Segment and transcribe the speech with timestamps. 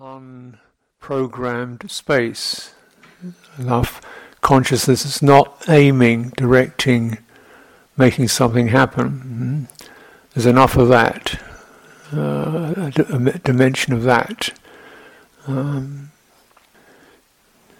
[0.00, 2.74] unprogrammed space.
[3.58, 4.00] Enough
[4.40, 7.18] consciousness is not aiming, directing,
[7.96, 9.08] making something happen.
[9.08, 9.64] Hmm?
[10.32, 11.40] There's enough of that,
[12.12, 14.50] uh, a dimension of that.
[15.46, 16.10] Um,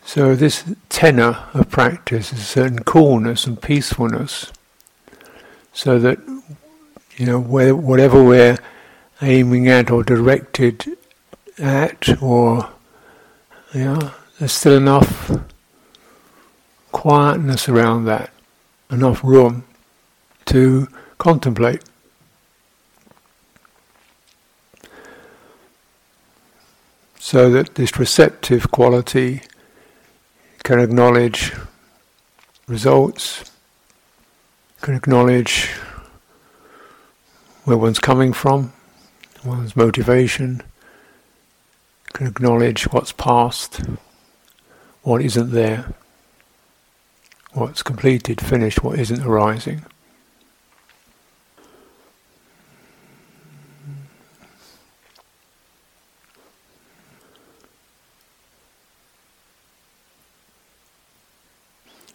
[0.04, 4.52] so this tenor of practice is a certain coolness and peacefulness,
[5.72, 6.18] so that
[7.16, 8.58] you know whatever we're
[9.20, 10.96] aiming at or directed
[11.58, 12.70] at, or
[13.74, 15.30] yeah, there's still enough
[16.92, 18.30] quietness around that,
[18.90, 19.64] enough room
[20.46, 21.82] to contemplate.
[27.18, 29.42] So that this receptive quality
[30.62, 31.52] can acknowledge
[32.66, 33.50] results,
[34.80, 35.70] can acknowledge
[37.64, 38.72] where one's coming from,
[39.44, 40.62] one's motivation,
[42.14, 43.80] can acknowledge what's past,
[45.02, 45.92] what isn't there,
[47.52, 49.84] what's completed, finished, what isn't arising.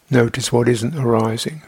[0.10, 1.62] Notice what isn't arising.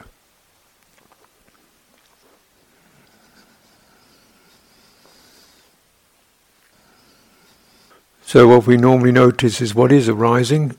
[8.31, 10.77] So, what we normally notice is what is arising,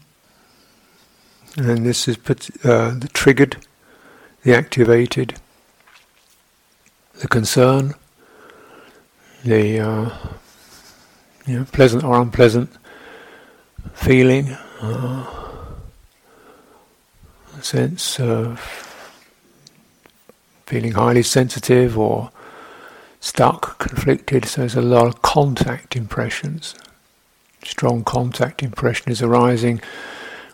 [1.58, 2.17] and this is
[2.64, 3.58] uh, the triggered,
[4.42, 5.39] the activated,
[7.20, 7.92] the concern,
[9.45, 10.19] the uh,
[11.45, 12.70] you know, pleasant or unpleasant
[13.92, 14.56] feeling.
[14.80, 15.27] Uh,
[17.61, 18.61] sense of
[20.64, 22.30] feeling highly sensitive or
[23.20, 24.47] stuck, conflicted.
[24.47, 26.75] So there's a lot of contact impressions.
[27.65, 29.81] Strong contact impression is arising.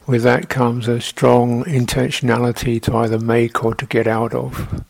[0.07, 4.85] With that comes a strong intentionality to either make or to get out of,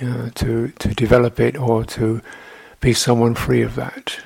[0.00, 2.20] you know, to, to develop it or to
[2.80, 4.18] be someone free of that,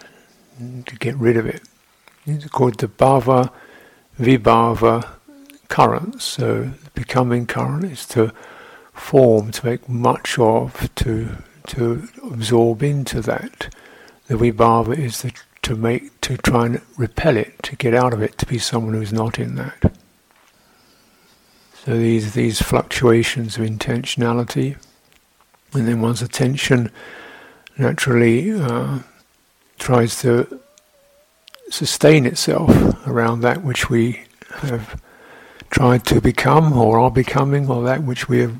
[0.87, 1.63] to get rid of it.
[2.27, 3.51] It's called the bhava
[4.19, 5.09] vibhava
[5.69, 6.25] currents.
[6.25, 8.33] So becoming current is to
[8.93, 11.37] form, to make much of, to
[11.69, 13.75] to absorb into that.
[14.27, 15.33] The vibhava is the,
[15.65, 18.95] to make to try and repel it, to get out of it, to be someone
[18.95, 19.93] who's not in that.
[21.85, 24.77] So these these fluctuations of intentionality,
[25.73, 26.91] and then one's attention
[27.77, 29.01] naturally uh,
[29.79, 30.61] tries to
[31.71, 32.71] sustain itself
[33.07, 35.01] around that which we have
[35.71, 38.55] tried to become or are becoming or that which we are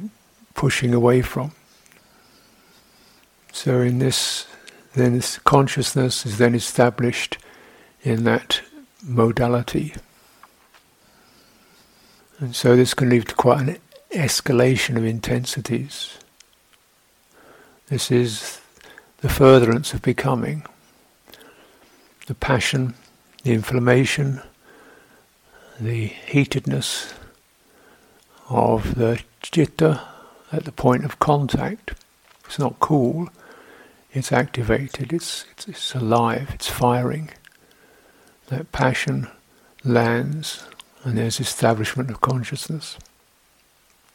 [0.55, 1.53] pushing away from.
[3.53, 4.47] So in this,
[4.95, 7.39] then this consciousness is then established
[8.03, 8.63] in that
[9.03, 9.95] modality.
[12.39, 13.79] And so this can lead to quite an
[14.13, 16.19] escalation of intensities.
[17.89, 18.61] This is
[19.21, 20.65] the furtherance of becoming,
[22.27, 22.95] the passion,
[23.43, 24.41] the inflammation,
[25.81, 27.15] the heatedness
[28.49, 30.01] of the citta
[30.53, 31.95] at the point of contact.
[32.47, 33.29] It's not cool,
[34.15, 37.31] it's activated, it's, it's, it's alive, it's firing.
[38.47, 39.29] That passion
[39.85, 40.65] lands
[41.03, 42.97] and there's establishment of consciousness.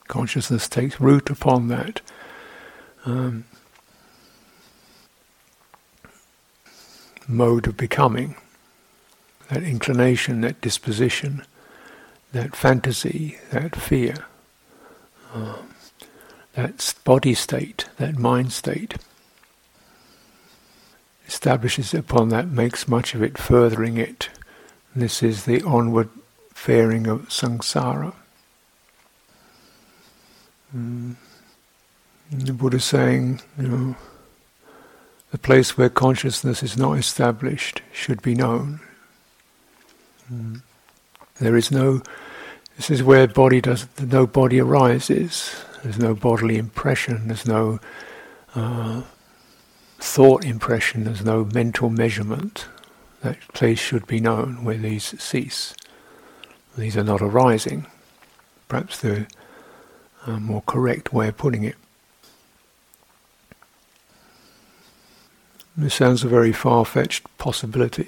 [0.07, 2.01] Consciousness takes root upon that.
[3.05, 3.45] Um,
[7.27, 8.35] mode of becoming
[9.49, 11.45] that inclination, that disposition,
[12.31, 14.25] that fantasy, that fear,
[15.33, 15.69] um,
[16.53, 18.95] that body state, that mind state.
[21.29, 24.29] Establishes upon that, makes much of it, furthering it.
[24.95, 26.09] This is the onward
[26.55, 28.15] faring of samsara.
[30.75, 31.17] Mm.
[32.31, 33.95] The Buddha is saying, you know,
[35.29, 38.79] the place where consciousness is not established should be known.
[40.33, 40.63] Mm.
[41.39, 42.01] There is no.
[42.75, 43.85] This is where body does.
[44.01, 45.63] No body arises.
[45.83, 47.27] There's no bodily impression.
[47.27, 47.79] There's no
[48.55, 49.03] uh,
[49.99, 51.03] thought impression.
[51.03, 52.67] There's no mental measurement.
[53.21, 55.75] That place should be known where these cease.
[56.77, 57.85] These are not arising.
[58.67, 59.27] Perhaps the
[60.25, 61.75] uh, more correct way of putting it.
[65.75, 68.07] This sounds a very far-fetched possibility.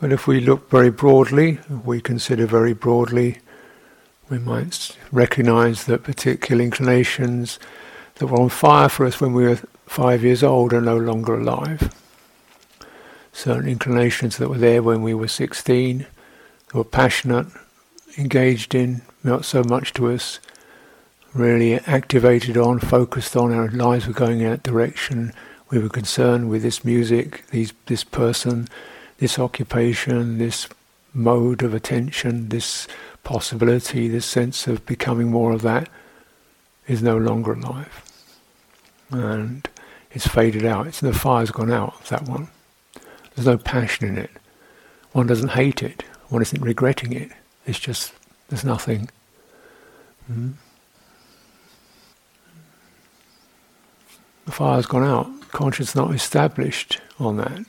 [0.00, 3.38] But if we look very broadly, we consider very broadly,
[4.28, 7.58] we might recognize that particular inclinations
[8.16, 11.34] that were on fire for us when we were five years old are no longer
[11.34, 11.92] alive.
[13.32, 16.06] certain inclinations that were there when we were 16,
[16.72, 17.46] were passionate,
[18.16, 20.40] engaged in, not so much to us,
[21.34, 25.32] really activated on, focused on, our lives were going in that direction.
[25.70, 28.68] We were concerned with this music, these, this person,
[29.18, 30.68] this occupation, this
[31.12, 32.88] mode of attention, this
[33.22, 35.88] possibility, this sense of becoming more of that
[36.86, 38.02] is no longer alive.
[39.10, 39.68] And
[40.16, 40.86] it's faded out.
[40.86, 42.48] It's the fire's gone out, of that one.
[43.34, 44.30] There's no passion in it.
[45.12, 46.04] One doesn't hate it.
[46.28, 47.30] One isn't regretting it.
[47.66, 48.14] It's just,
[48.48, 49.10] there's nothing.
[50.32, 50.54] Mm.
[54.46, 55.50] The fire's gone out.
[55.50, 57.66] Conscience not established on that.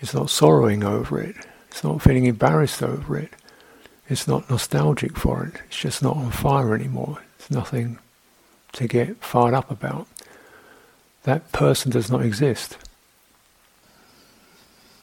[0.00, 1.34] It's not sorrowing over it.
[1.72, 3.30] It's not feeling embarrassed over it.
[4.08, 5.60] It's not nostalgic for it.
[5.66, 7.18] It's just not on fire anymore.
[7.40, 7.98] It's nothing
[8.74, 10.06] to get fired up about.
[11.24, 12.76] That person does not exist.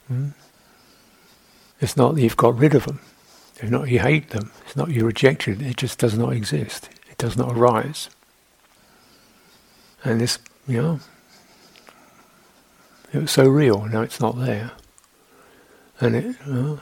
[0.07, 0.29] Hmm?
[1.79, 2.99] It's not that you've got rid of them.
[3.57, 4.51] It's not you hate them.
[4.65, 5.67] It's not you rejected it.
[5.67, 6.89] It just does not exist.
[7.09, 8.09] It does not arise.
[10.03, 10.99] And this, you know,
[13.13, 13.85] it was so real.
[13.85, 14.71] Now it's not there.
[15.99, 16.77] And it, uh,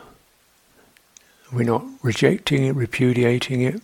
[1.51, 3.81] we're not rejecting it, repudiating it,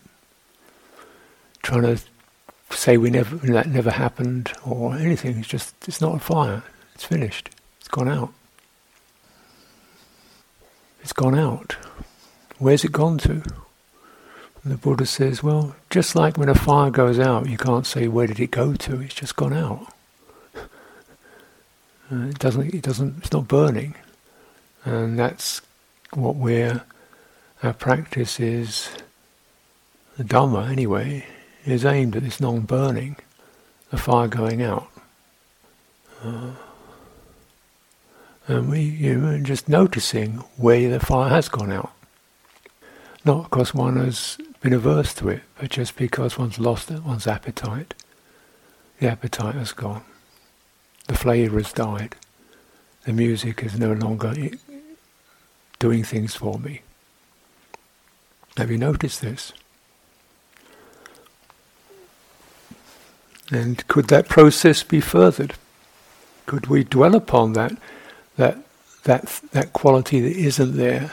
[1.64, 2.00] trying to
[2.76, 5.38] say we never that never happened or anything.
[5.40, 6.64] It's just it's not a fire.
[6.96, 7.50] It's finished.
[7.80, 8.34] It's gone out.
[11.02, 11.76] It's gone out.
[12.60, 13.44] Where's it gone to?
[14.64, 18.08] And the Buddha says, well, just like when a fire goes out, you can't say
[18.08, 19.02] where did it go to.
[19.02, 19.88] It's just gone out.
[22.12, 22.74] Uh, it doesn't.
[22.74, 23.18] It doesn't.
[23.20, 23.96] It's not burning.
[24.84, 25.62] And that's
[26.12, 26.84] what we're,
[27.64, 28.90] our practice is,
[30.18, 31.26] the Dhamma anyway,
[31.66, 33.16] is aimed at this non-burning,
[33.90, 34.88] the fire going out.
[36.24, 36.52] Uh,
[38.48, 41.92] and we, you know, just noticing where the fire has gone out.
[43.26, 47.94] Not because one has been averse to it, but just because one's lost one's appetite.
[49.00, 50.04] The appetite has gone.
[51.08, 52.16] The flavour has died.
[53.06, 54.34] The music is no longer
[55.80, 56.82] doing things for me.
[58.58, 59.54] Have you noticed this?
[63.54, 65.54] And could that process be furthered?
[66.48, 67.78] Could we dwell upon that,
[68.36, 68.58] that,
[69.04, 71.12] that, that quality that isn't there,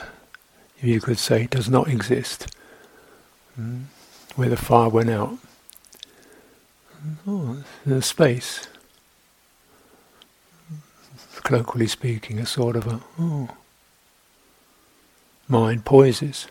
[0.81, 2.47] you could say, does not exist,
[3.59, 3.83] mm,
[4.35, 5.37] where the fire went out?
[7.27, 8.67] Oh, the space,
[11.43, 13.49] colloquially speaking, a sort of a, oh,
[15.47, 16.47] mind poises.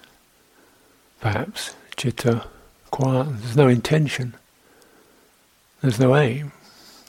[1.21, 2.47] Perhaps chitta
[2.93, 3.25] quiet.
[3.41, 4.35] There's no intention.
[5.81, 6.53] There's no aim.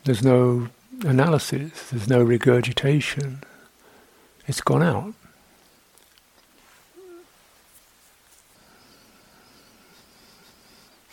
[0.05, 0.69] There's no
[1.03, 1.89] analysis.
[1.89, 3.43] There's no regurgitation.
[4.47, 5.13] It's gone out.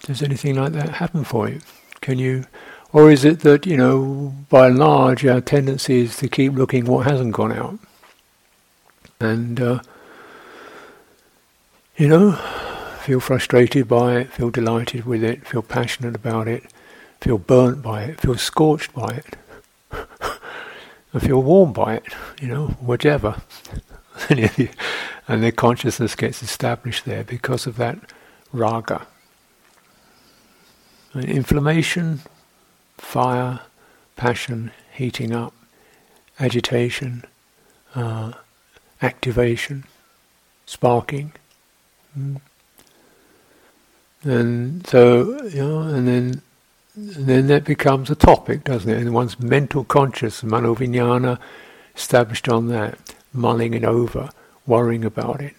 [0.02, 1.60] Does anything like that happen for you?
[2.00, 2.46] Can you,
[2.94, 6.86] or is it that you know, by and large, our tendency is to keep looking
[6.86, 7.78] what hasn't gone out,
[9.20, 9.80] and uh,
[11.96, 12.32] you know,
[13.02, 16.64] feel frustrated by it, feel delighted with it, feel passionate about it,
[17.20, 19.36] feel burnt by it, feel scorched by it,
[21.12, 22.04] and feel warm by it,
[22.40, 23.40] you know, whichever.
[24.28, 27.98] and the consciousness gets established there because of that
[28.52, 29.06] raga.
[31.14, 32.20] Inflammation,
[32.96, 33.60] fire,
[34.16, 35.54] passion, heating up,
[36.38, 37.24] agitation,
[37.94, 38.32] uh,
[39.02, 39.84] activation,
[40.66, 41.32] sparking.
[42.18, 42.40] Mm.
[44.24, 46.42] And so, you know, and then, and
[47.00, 48.98] then that becomes a topic, doesn't it?
[48.98, 51.38] And one's mental conscious, manovinyana,
[51.94, 52.98] established on that,
[53.32, 54.30] mulling it over,
[54.66, 55.54] worrying about it,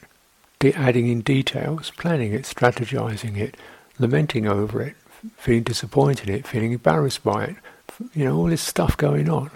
[0.60, 3.56] de- adding in details, planning it, strategizing it,
[4.00, 4.96] lamenting over it,
[5.38, 7.56] feeling disappointed in it, feeling embarrassed by it,
[8.14, 9.50] you know, all this stuff going on.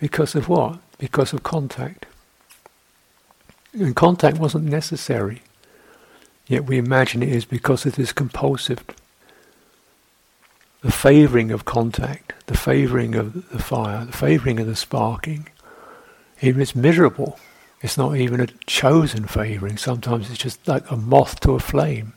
[0.00, 0.78] Because of what?
[0.98, 2.06] Because of contact.
[3.72, 5.42] And contact wasn't necessary.
[6.46, 8.82] Yet we imagine it is because it is compulsive.
[10.82, 15.48] The favouring of contact, the favouring of the fire, the favouring of the sparking,
[16.40, 17.38] even it's miserable.
[17.80, 19.76] It's not even a chosen favouring.
[19.76, 22.14] Sometimes it's just like a moth to a flame.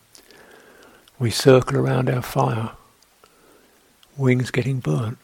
[1.17, 2.72] We circle around our fire,
[4.17, 5.17] wings getting burnt.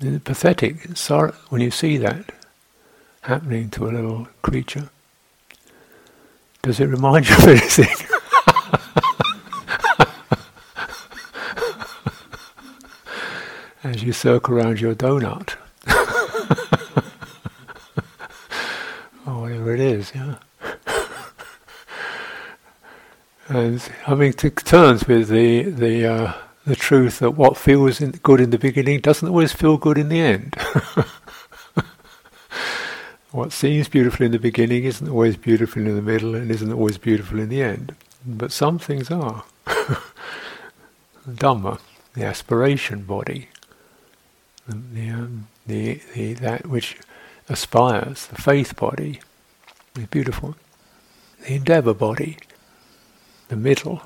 [0.00, 0.84] It's pathetic.
[0.84, 2.32] it's Sorry when you see that
[3.22, 4.88] happening to a little creature.
[6.62, 8.06] Does it remind you of anything?
[13.82, 15.54] As you circle around your donut.
[19.26, 20.36] or whatever it is, yeah.
[23.48, 26.32] and having to terms with the the uh,
[26.66, 30.08] the truth that what feels in, good in the beginning doesn't always feel good in
[30.08, 30.54] the end.
[33.32, 36.98] what seems beautiful in the beginning isn't always beautiful in the middle and isn't always
[36.98, 37.94] beautiful in the end.
[38.24, 39.44] But some things are.
[41.28, 41.80] Dhamma,
[42.14, 43.48] the aspiration body,
[44.70, 46.96] the, um, the, the, that which
[47.48, 49.20] aspires, the faith body,
[49.96, 50.56] is beautiful.
[51.46, 52.38] The endeavour body,
[53.48, 54.02] the middle,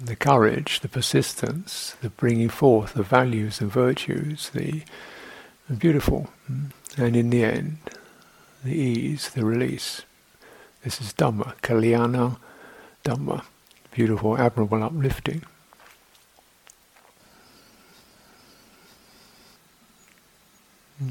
[0.00, 4.82] the courage, the persistence, the bringing forth the values and virtues, the,
[5.68, 6.30] the beautiful,
[6.96, 7.78] and in the end,
[8.64, 10.02] the ease, the release.
[10.82, 12.38] This is Dhamma, Kalyana
[13.04, 13.44] Dhamma,
[13.92, 15.44] beautiful, admirable uplifting.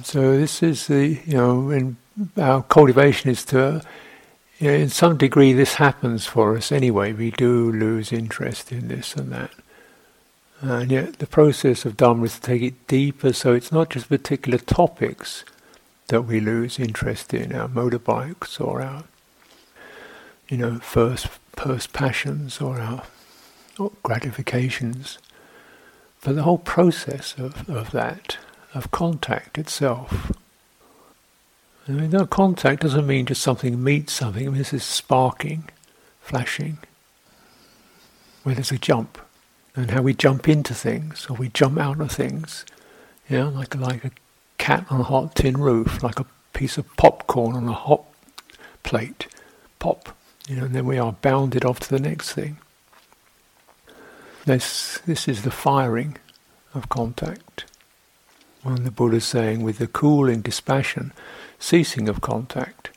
[0.03, 1.97] So this is the you know, in
[2.37, 3.81] our cultivation is to,
[4.59, 7.11] you know, in some degree, this happens for us anyway.
[7.11, 9.51] We do lose interest in this and that,
[10.61, 13.33] and yet the process of dharma is to take it deeper.
[13.33, 15.43] So it's not just particular topics
[16.07, 19.03] that we lose interest in, our motorbikes or our,
[20.47, 23.03] you know, first first passions or our
[23.77, 25.17] or gratifications,
[26.23, 28.37] but the whole process of, of that
[28.73, 30.31] of contact itself.
[31.87, 34.47] I mean, no contact doesn't mean just something meets something.
[34.47, 35.69] I mean, this is sparking,
[36.21, 36.77] flashing,
[38.43, 39.17] where there's a jump,
[39.75, 42.65] and how we jump into things or we jump out of things.
[43.29, 44.11] Know, like like a
[44.57, 48.03] cat on a hot tin roof, like a piece of popcorn on a hot
[48.83, 49.27] plate,
[49.79, 50.15] pop.
[50.47, 52.57] You know, and then we are bounded off to the next thing.
[54.45, 56.17] This this is the firing
[56.75, 57.65] of contact.
[58.63, 61.12] And the Buddha is saying, with the cooling dispassion,
[61.60, 62.89] ceasing of contact.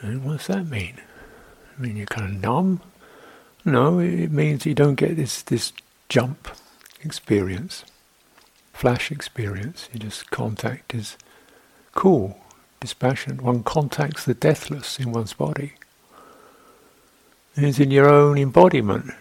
[0.00, 1.00] And what does that mean?
[1.76, 2.80] I mean, you're kind of numb?
[3.64, 5.72] No, it means you don't get this, this
[6.08, 6.48] jump
[7.02, 7.84] experience,
[8.72, 9.88] flash experience.
[9.92, 11.16] You just contact is
[11.94, 12.38] cool,
[12.80, 13.36] dispassion.
[13.38, 15.74] One contacts the deathless in one's body.
[17.54, 19.12] it's in your own embodiment.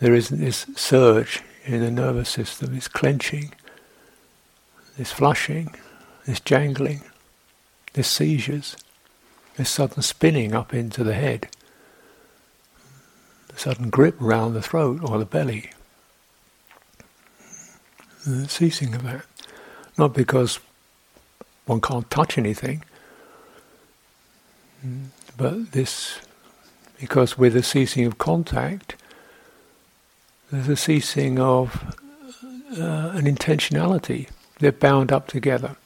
[0.00, 3.52] There isn't this surge in the nervous system, this clenching,
[4.96, 5.74] this flushing,
[6.26, 7.02] this jangling,
[7.92, 8.76] this seizures,
[9.56, 11.48] this sudden spinning up into the head,
[13.48, 15.70] the sudden grip around the throat or the belly.
[18.26, 19.24] The ceasing of that.
[19.98, 20.60] Not because
[21.66, 22.84] one can't touch anything,
[25.36, 26.20] but this,
[26.98, 28.96] because with the ceasing of contact,
[30.50, 31.96] there's a ceasing of
[32.76, 34.28] uh, an intentionality.
[34.58, 35.76] They're bound up together.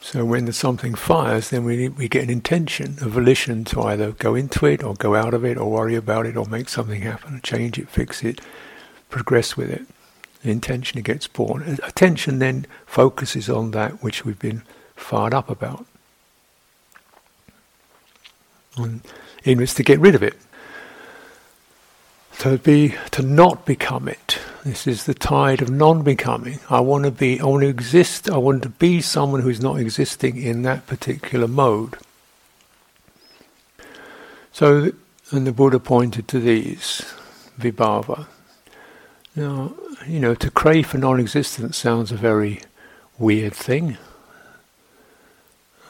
[0.00, 4.12] So when the something fires, then we we get an intention, a volition to either
[4.12, 7.02] go into it or go out of it or worry about it or make something
[7.02, 8.40] happen, change it, fix it,
[9.10, 9.86] progress with it.
[10.42, 11.78] The intention gets born.
[11.82, 14.62] Attention then focuses on that which we've been
[14.94, 15.86] fired up about.
[18.76, 19.00] And
[19.42, 20.36] in is to get rid of it
[22.38, 24.38] to be to not become it.
[24.64, 26.60] This is the tide of non-becoming.
[26.68, 27.40] I want to be.
[27.40, 28.28] I want to exist.
[28.28, 31.96] I want to be someone who's not existing in that particular mode.
[34.52, 34.92] So,
[35.30, 37.02] and the Buddha pointed to these
[37.58, 38.26] vibhava.
[39.34, 39.74] Now,
[40.06, 42.60] you know, to crave for non-existence sounds a very
[43.18, 43.98] weird thing.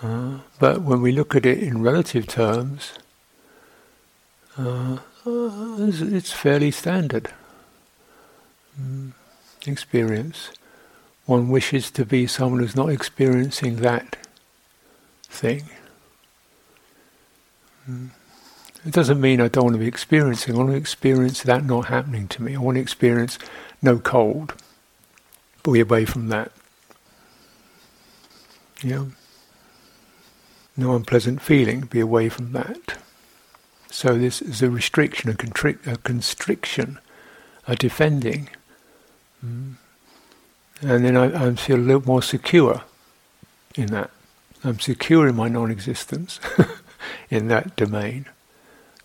[0.03, 2.93] Uh, but when we look at it in relative terms,
[4.59, 7.30] uh, it's fairly standard
[8.80, 9.12] mm,
[9.66, 10.50] experience.
[11.25, 14.16] One wishes to be someone who's not experiencing that
[15.25, 15.64] thing.
[17.90, 18.11] Mm.
[18.85, 20.54] It doesn't mean I don't want to be experiencing.
[20.54, 22.54] I want to experience that not happening to me.
[22.54, 23.37] I want to experience
[23.83, 24.54] no cold.
[25.64, 26.52] Be away from that.
[28.85, 29.06] Yeah.
[30.76, 31.80] No unpleasant feeling.
[31.80, 32.99] Be away from that.
[33.97, 36.99] So this is a restriction, a, a constriction,
[37.67, 38.50] a defending.
[39.43, 39.76] Mm.
[40.83, 42.83] And then I, I feel a little more secure
[43.75, 44.11] in that.
[44.62, 46.41] I'm secure in my non-existence
[47.31, 48.26] in that domain.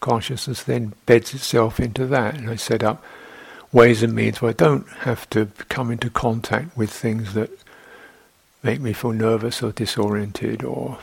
[0.01, 3.01] Consciousness then beds itself into that, and I set up
[3.71, 7.49] ways and means where I don't have to come into contact with things that
[8.61, 10.97] make me feel nervous or disoriented or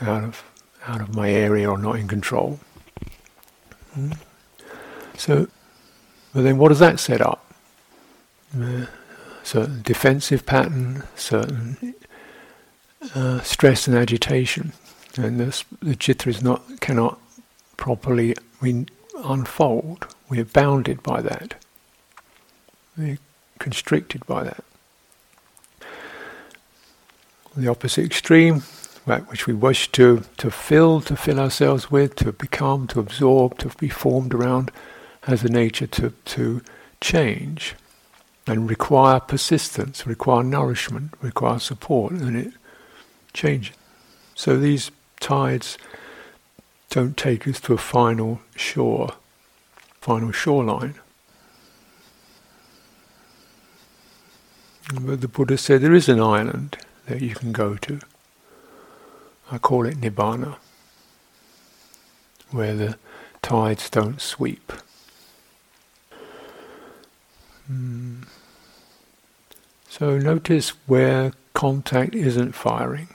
[0.00, 0.44] out of
[0.86, 2.60] out of my area or not in control.
[5.16, 5.48] So,
[6.32, 7.52] but then what does that set up?
[8.58, 8.86] Uh,
[9.42, 11.94] certain defensive pattern, certain
[13.14, 14.72] uh, stress and agitation,
[15.16, 17.18] and this, the chitta is not cannot
[17.76, 18.86] properly we
[19.24, 20.06] unfold.
[20.28, 21.54] We are bounded by that.
[22.96, 23.18] We're
[23.58, 24.64] constricted by that.
[27.56, 28.62] The opposite extreme,
[29.06, 33.58] that which we wish to, to fill, to fill ourselves with, to become, to absorb,
[33.58, 34.70] to be formed around,
[35.22, 36.62] has a nature to, to
[37.00, 37.74] change
[38.46, 42.52] and require persistence, require nourishment, require support, and it
[43.32, 43.74] changes.
[44.34, 44.90] So these
[45.20, 45.78] tides
[46.90, 49.14] don't take us to a final shore,
[50.00, 50.94] final shoreline.
[55.00, 58.00] But the Buddha said there is an island that you can go to.
[59.50, 60.56] I call it Nibbana,
[62.50, 62.96] where the
[63.42, 64.72] tides don't sweep.
[67.70, 68.26] Mm.
[69.88, 73.08] So notice where contact isn't firing,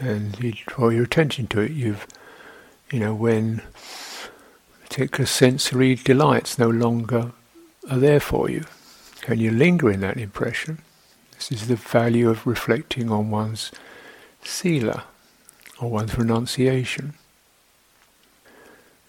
[0.00, 1.72] and you draw your attention to it.
[1.72, 2.06] You've,
[2.92, 3.62] you know, when
[4.82, 7.32] particular sensory delights no longer
[7.90, 8.64] are there for you,
[9.20, 10.78] can you linger in that impression?
[11.32, 13.72] This is the value of reflecting on one's
[14.44, 15.04] sila,
[15.80, 17.14] or one's renunciation.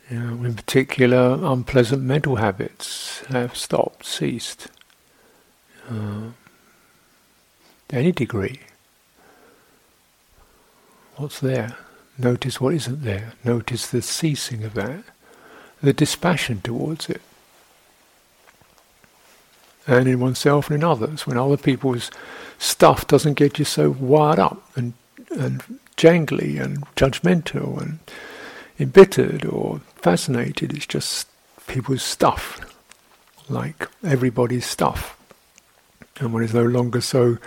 [0.10, 4.68] You know, in particular, unpleasant mental habits have stopped, ceased.
[5.90, 6.30] Uh,
[7.90, 8.60] to any degree.
[11.18, 11.76] What's there?
[12.18, 13.34] Notice what isn't there.
[13.44, 15.04] Notice the ceasing of that,
[15.82, 17.22] the dispassion towards it.
[19.88, 22.10] And in oneself and in others, when other people's
[22.58, 24.94] stuff doesn't get you so wired up and,
[25.30, 28.00] and jangly and judgmental and
[28.80, 30.74] embittered or fascinated.
[30.74, 31.28] It's just
[31.68, 32.60] people's stuff,
[33.50, 35.18] like everybody's stuff.
[36.20, 37.38] And one is no longer so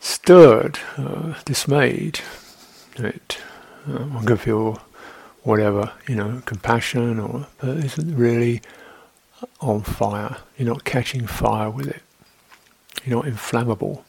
[0.00, 2.20] stirred, uh, dismayed,
[2.96, 3.38] it,
[3.86, 4.80] uh, one can feel
[5.42, 8.62] whatever, you know, compassion or, but isn't really
[9.60, 10.36] on fire.
[10.56, 12.02] You're not catching fire with it.
[13.04, 14.04] You're not inflammable.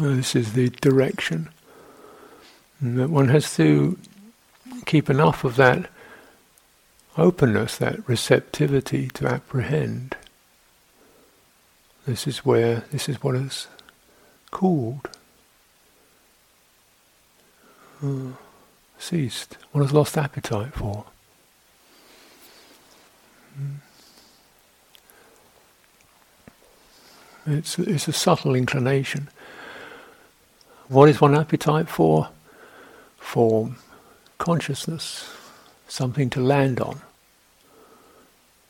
[0.00, 1.48] This is the direction.
[2.80, 3.98] that one has to
[4.86, 5.90] keep enough of that
[7.16, 10.16] openness, that receptivity to apprehend.
[12.06, 13.66] This is where, this is what is
[14.52, 15.08] called,
[18.02, 18.32] uh,
[18.98, 21.06] ceased, what has lost appetite for.
[23.56, 23.74] Hmm.
[27.46, 29.28] It's, it's a subtle inclination.
[30.88, 32.30] What is one appetite for?
[33.18, 33.70] For
[34.38, 35.30] consciousness,
[35.86, 37.02] something to land on,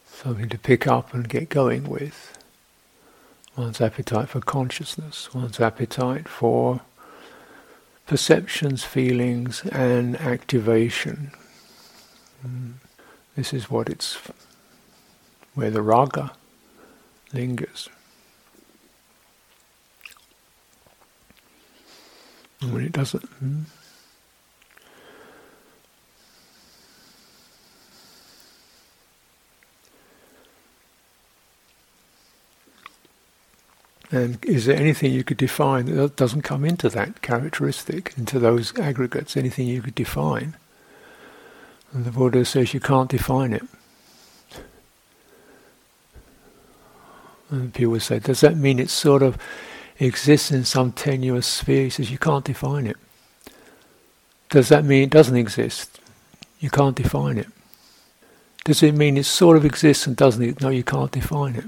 [0.07, 2.37] something to pick up and get going with.
[3.57, 6.81] One's appetite for consciousness, one's appetite for
[8.09, 11.31] perceptions, feelings, and activation.
[12.45, 12.75] Mm.
[13.37, 14.19] This is what it's
[15.55, 16.33] where the raga
[17.33, 17.89] lingers.
[22.61, 23.25] And when it doesn't.
[23.25, 23.63] Hmm?
[34.11, 38.77] And is there anything you could define that doesn't come into that characteristic, into those
[38.79, 39.37] aggregates?
[39.37, 40.57] Anything you could define?
[41.93, 43.65] And the Buddha says you can't define it.
[47.51, 49.39] And people say, does that mean it's sort of
[49.99, 51.85] exists in some tenuous sphere?
[51.85, 52.97] He says, you can't define it.
[54.49, 56.01] Does that mean it doesn't exist?
[56.61, 57.49] You can't define it.
[58.65, 60.43] Does it mean it sort of exists and doesn't?
[60.43, 60.61] It?
[60.61, 61.65] No, you can't define it.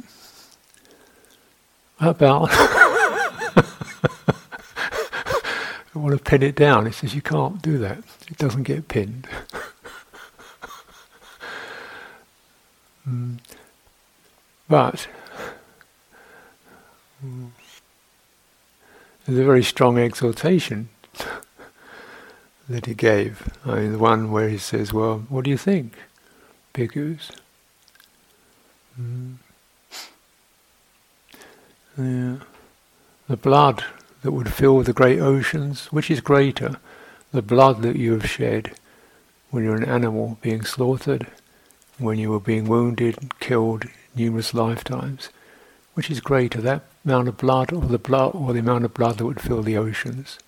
[1.99, 2.49] How about?
[5.93, 6.87] I want to pin it down.
[6.87, 7.99] He says you can't do that.
[8.31, 9.29] It doesn't get pinned.
[13.09, 13.39] mm.
[14.69, 15.09] But
[17.25, 17.51] mm,
[19.31, 20.89] there's a very strong exhortation
[22.69, 23.49] that he gave.
[23.65, 25.95] I mean, the one where he says, "Well, what do you think,
[26.75, 27.31] bhikkhus?"
[29.01, 29.37] Mm.
[31.97, 32.37] Yeah.
[33.29, 33.85] The blood
[34.23, 36.81] that would fill the great oceans, which is greater?
[37.31, 38.73] The blood that you have shed
[39.51, 41.29] when you're an animal being slaughtered,
[41.99, 43.85] when you were being wounded, killed
[44.17, 45.29] numerous lifetimes.
[45.95, 49.19] Which is greater, that amount of blood or the blood or the amount of blood
[49.19, 50.39] that would fill the oceans?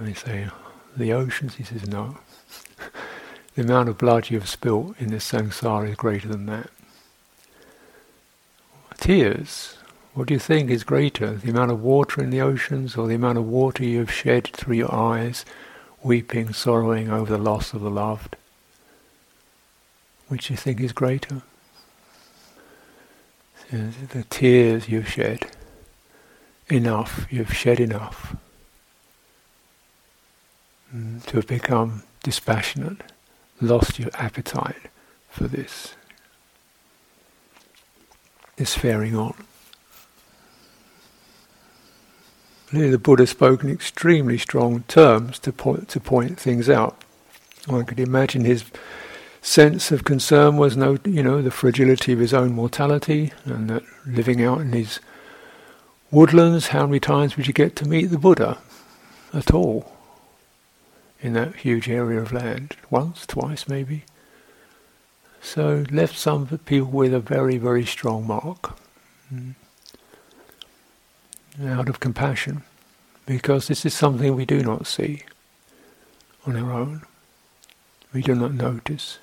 [0.00, 0.48] I say,
[0.96, 1.54] the oceans?
[1.56, 2.18] He says, no.
[3.54, 6.70] the amount of blood you have spilt in this samsara is greater than that.
[8.98, 9.76] tears.
[10.14, 13.14] What do you think is greater, the amount of water in the oceans or the
[13.14, 15.44] amount of water you have shed through your eyes,
[16.02, 18.34] weeping, sorrowing over the loss of the loved?
[20.28, 21.42] Which do you think is greater?
[23.70, 25.46] The tears you've shed.
[26.68, 28.36] Enough, you've shed enough
[30.94, 33.02] mm, to have become dispassionate,
[33.60, 34.90] lost your appetite
[35.28, 35.94] for this.
[38.56, 39.34] This faring on.
[42.72, 47.00] Here the Buddha spoke in extremely strong terms to point, to point things out.
[47.66, 48.64] One could imagine his
[49.46, 53.82] sense of concern was no, you know, the fragility of his own mortality, and that
[54.06, 55.00] living out in these
[56.10, 58.58] woodlands, how many times would you get to meet the Buddha
[59.32, 59.92] at all
[61.20, 62.76] in that huge area of land?
[62.90, 64.04] Once, twice, maybe.
[65.40, 68.78] So left some people with a very, very strong mark.
[69.32, 69.54] Mm
[71.64, 72.62] out of compassion,
[73.24, 75.22] because this is something we do not see
[76.46, 77.02] on our own.
[78.12, 79.18] We do not notice.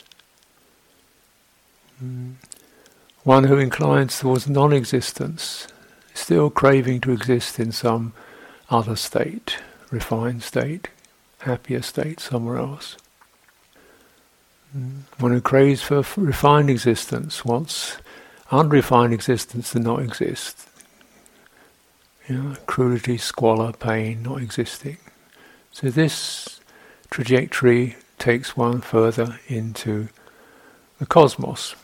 [3.23, 5.67] One who inclines towards non existence,
[6.13, 8.13] still craving to exist in some
[8.69, 9.57] other state,
[9.91, 10.89] refined state,
[11.39, 12.97] happier state somewhere else.
[15.19, 17.97] One who craves for refined existence wants
[18.51, 20.67] unrefined existence to not exist.
[22.27, 24.97] You know, crudity, squalor, pain not existing.
[25.71, 26.59] So this
[27.09, 30.09] trajectory takes one further into
[30.99, 31.75] the cosmos.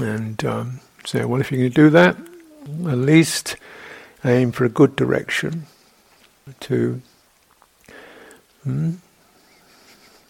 [0.00, 0.80] And um,
[1.14, 3.56] well, if you can do that, at least
[4.24, 5.66] aim for a good direction
[6.60, 7.02] to
[8.62, 8.92] hmm,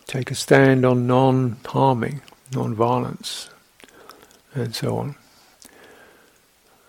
[0.07, 2.22] take a stand on non harming,
[2.55, 3.51] non violence,
[4.55, 5.14] and so on.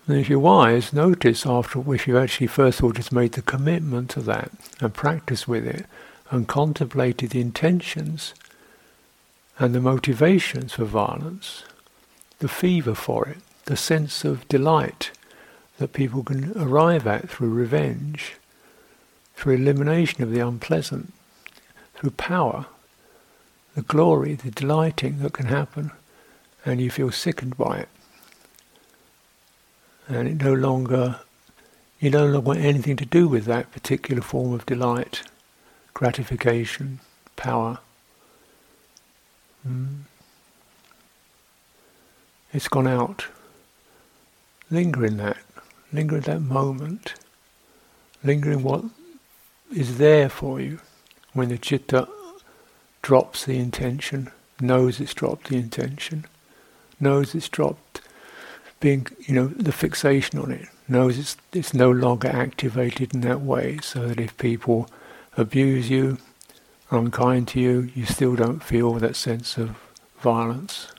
[0.08, 3.42] And if you're wise, notice after which you actually first of all just made the
[3.42, 5.86] commitment to that and practice with it
[6.30, 8.34] and contemplated the intentions
[9.60, 11.64] and the motivations for violence,
[12.40, 15.12] the fever for it, the sense of delight
[15.78, 18.34] that people can arrive at through revenge,
[19.36, 21.14] through elimination of the unpleasant,
[21.96, 22.66] through power,
[23.76, 25.92] the glory, the delighting that can happen,
[26.66, 27.90] and you feel sickened by it
[30.08, 31.20] and it no longer
[32.00, 35.24] you no longer want anything to do with that particular form of delight,
[35.94, 37.00] gratification,
[37.38, 37.80] power.
[39.66, 40.00] Mm.
[42.54, 43.26] It's gone out.
[44.70, 45.38] Linger in that.
[45.92, 47.16] Linger in that moment.
[48.24, 48.86] Linger in what
[49.76, 50.80] is there for you
[51.34, 52.08] when the chitta
[53.02, 56.26] drops the intention, knows it's dropped the intention,
[57.00, 58.02] knows it's dropped
[58.80, 63.42] being, you know, the fixation on it knows it's it's no longer activated in that
[63.42, 64.88] way, so that if people
[65.38, 66.18] abuse you,
[66.92, 69.76] unkind to you, you still don't feel that sense of
[70.20, 70.93] violence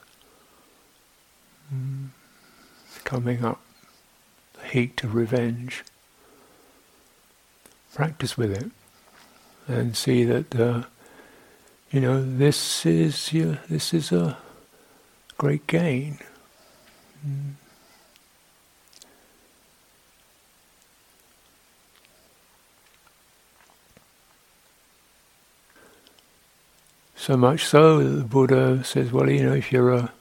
[1.72, 2.08] mm.
[3.04, 3.60] coming up,
[4.54, 5.84] the heat of revenge.
[7.94, 8.70] Practice with it,
[9.68, 10.82] and see that uh,
[11.90, 14.36] you know this is your, this is a
[15.38, 16.18] great gain.
[17.24, 17.52] Mm.
[27.24, 30.12] So much so that the Buddha says, well, you know, if you're a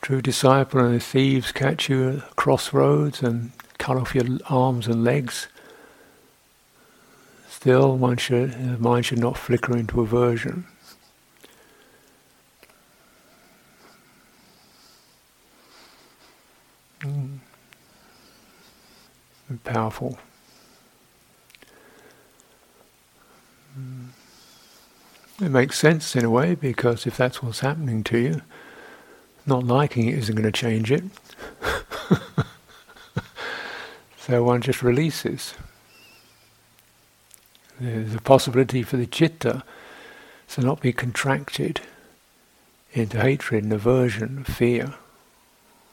[0.00, 5.04] true disciple and the thieves catch you at crossroads and cut off your arms and
[5.04, 5.48] legs,
[7.48, 10.66] still one should, the mind should not flicker into aversion.
[17.00, 17.38] Mm.
[19.64, 20.18] Powerful.
[23.78, 24.08] Mm.
[25.40, 28.42] It makes sense in a way because if that's what's happening to you,
[29.46, 31.04] not liking it isn't going to change it.
[34.18, 35.54] so one just releases.
[37.80, 39.64] There's a possibility for the chitta
[40.48, 41.80] to not be contracted
[42.92, 44.94] into hatred and aversion, fear.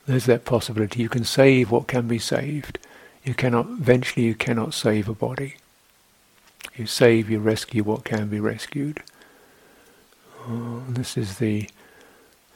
[0.06, 1.02] There's that possibility.
[1.02, 2.80] You can save what can be saved.
[3.24, 5.56] You cannot, eventually you cannot save a body.
[6.76, 9.02] You save, you rescue what can be rescued.
[10.48, 11.70] Uh, this is the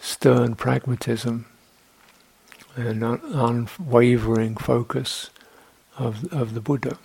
[0.02, 1.46] stern pragmatism
[2.76, 5.30] and un- unwavering focus
[5.98, 6.98] of, of the Buddha.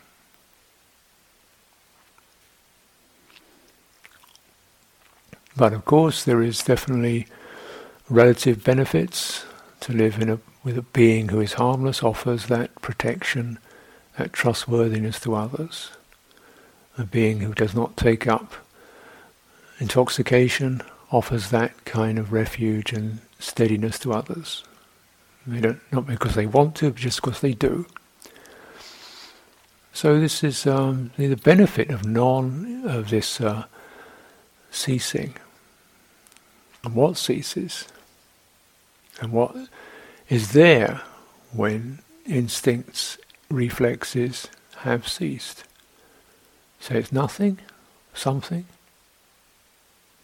[5.56, 7.26] But of course, there is definitely
[8.08, 9.44] relative benefits
[9.80, 13.56] to live in a with a being who is harmless offers that protection,
[14.18, 15.92] that trustworthiness to others.
[16.98, 18.52] A being who does not take up
[19.78, 24.64] intoxication offers that kind of refuge and steadiness to others.
[25.46, 27.86] They don't, not because they want to, but just because they do.
[29.92, 33.64] So this is um, the benefit of non of this uh,
[34.70, 35.34] ceasing.
[36.84, 37.86] And what ceases?
[39.20, 39.56] And what
[40.28, 41.00] is there
[41.52, 43.16] when instincts,
[43.48, 45.64] reflexes have ceased?
[46.80, 47.58] So it's nothing,
[48.12, 48.66] something.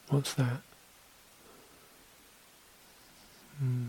[0.09, 0.61] What's that?
[3.63, 3.89] Hmm.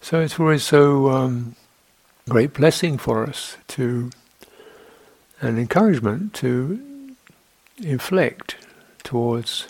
[0.00, 1.56] So it's always so um,
[2.28, 4.10] great blessing for us to,
[5.40, 7.16] an encouragement to
[7.82, 8.56] inflect
[9.02, 9.66] towards,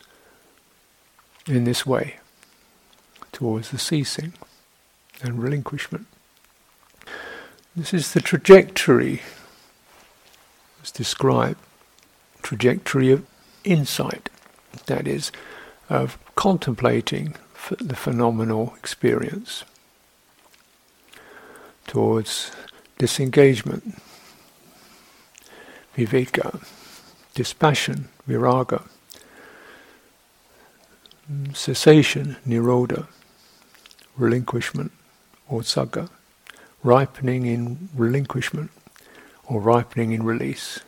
[1.46, 2.16] in this way,
[3.30, 4.34] towards the ceasing
[5.22, 6.06] and relinquishment.
[7.74, 9.22] This is the trajectory,
[10.82, 11.58] as described,
[12.42, 13.24] trajectory of
[13.64, 14.28] insight,
[14.86, 15.32] that is,
[15.88, 17.34] of contemplating
[17.80, 19.64] the phenomenal experience
[21.86, 22.50] towards
[22.98, 24.00] disengagement,
[25.96, 26.64] viveka,
[27.34, 28.88] dispassion, viraga,
[31.54, 33.06] cessation, nirodha,
[34.16, 34.92] relinquishment,
[35.50, 36.08] vossagga,
[36.82, 38.70] ripening in relinquishment,
[39.46, 40.80] or ripening in release.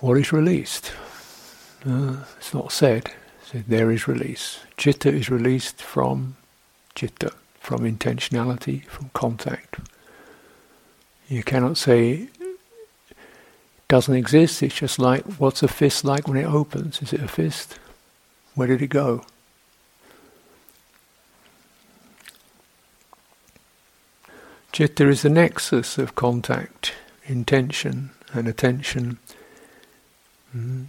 [0.00, 0.92] What is released?
[1.86, 3.10] Uh, it's not said.
[3.44, 3.64] said.
[3.68, 4.60] There is release.
[4.76, 6.36] Chitta is released from
[6.94, 9.78] chitta from intentionality, from contact.
[11.28, 13.16] You cannot say it
[13.86, 17.00] doesn't exist, it's just like what's a fist like when it opens?
[17.02, 17.78] Is it a fist?
[18.54, 19.24] Where did it go?
[24.72, 26.94] Chitta is the nexus of contact,
[27.26, 29.18] intention, and attention,
[30.56, 30.86] mm,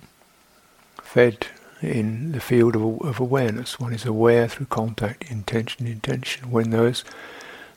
[1.11, 1.47] fed
[1.81, 3.77] in the field of, of awareness.
[3.77, 6.49] One is aware through contact, intention, intention.
[6.49, 7.03] When those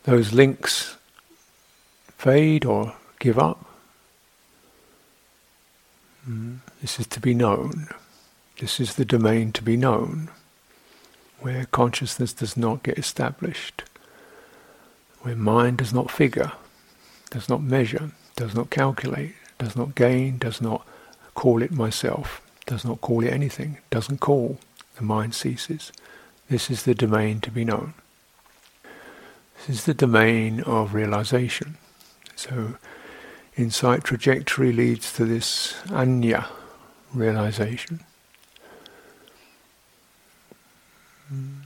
[0.03, 0.95] those links
[2.17, 3.65] fade or give up,
[6.25, 7.89] mm, this is to be known.
[8.59, 10.29] This is the domain to be known,
[11.41, 13.83] where consciousness does not get established,
[15.23, 16.53] where mind does not figure,
[17.31, 20.87] does not measure, does not calculate, does not gain, does not
[21.33, 24.59] call it myself does not call it anything, doesn't call,
[24.95, 25.91] the mind ceases.
[26.49, 27.93] This is the domain to be known.
[29.57, 31.77] This is the domain of realization.
[32.35, 32.75] So,
[33.55, 36.47] insight trajectory leads to this anya
[37.13, 38.01] realization.
[41.33, 41.64] Mm.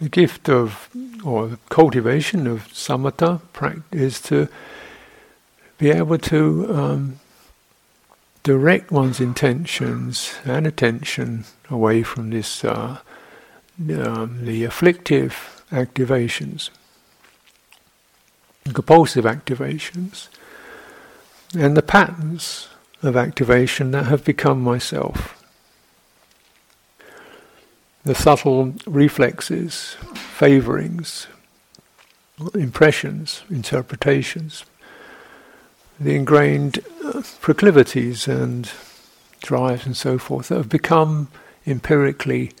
[0.00, 0.88] The gift of,
[1.24, 3.40] or the cultivation of samatha
[3.90, 4.48] is to
[5.76, 7.20] be able to um,
[8.44, 12.98] direct one's intentions and attention away from this, uh,
[13.90, 16.70] um, the afflictive activations,
[18.72, 20.28] compulsive activations,
[21.56, 22.68] and the patterns
[23.02, 25.37] of activation that have become myself
[28.08, 31.26] the subtle reflexes, favorings,
[32.54, 34.64] impressions, interpretations,
[36.00, 38.70] the ingrained uh, proclivities and
[39.42, 41.28] drives and so forth that have become
[41.66, 42.52] empirically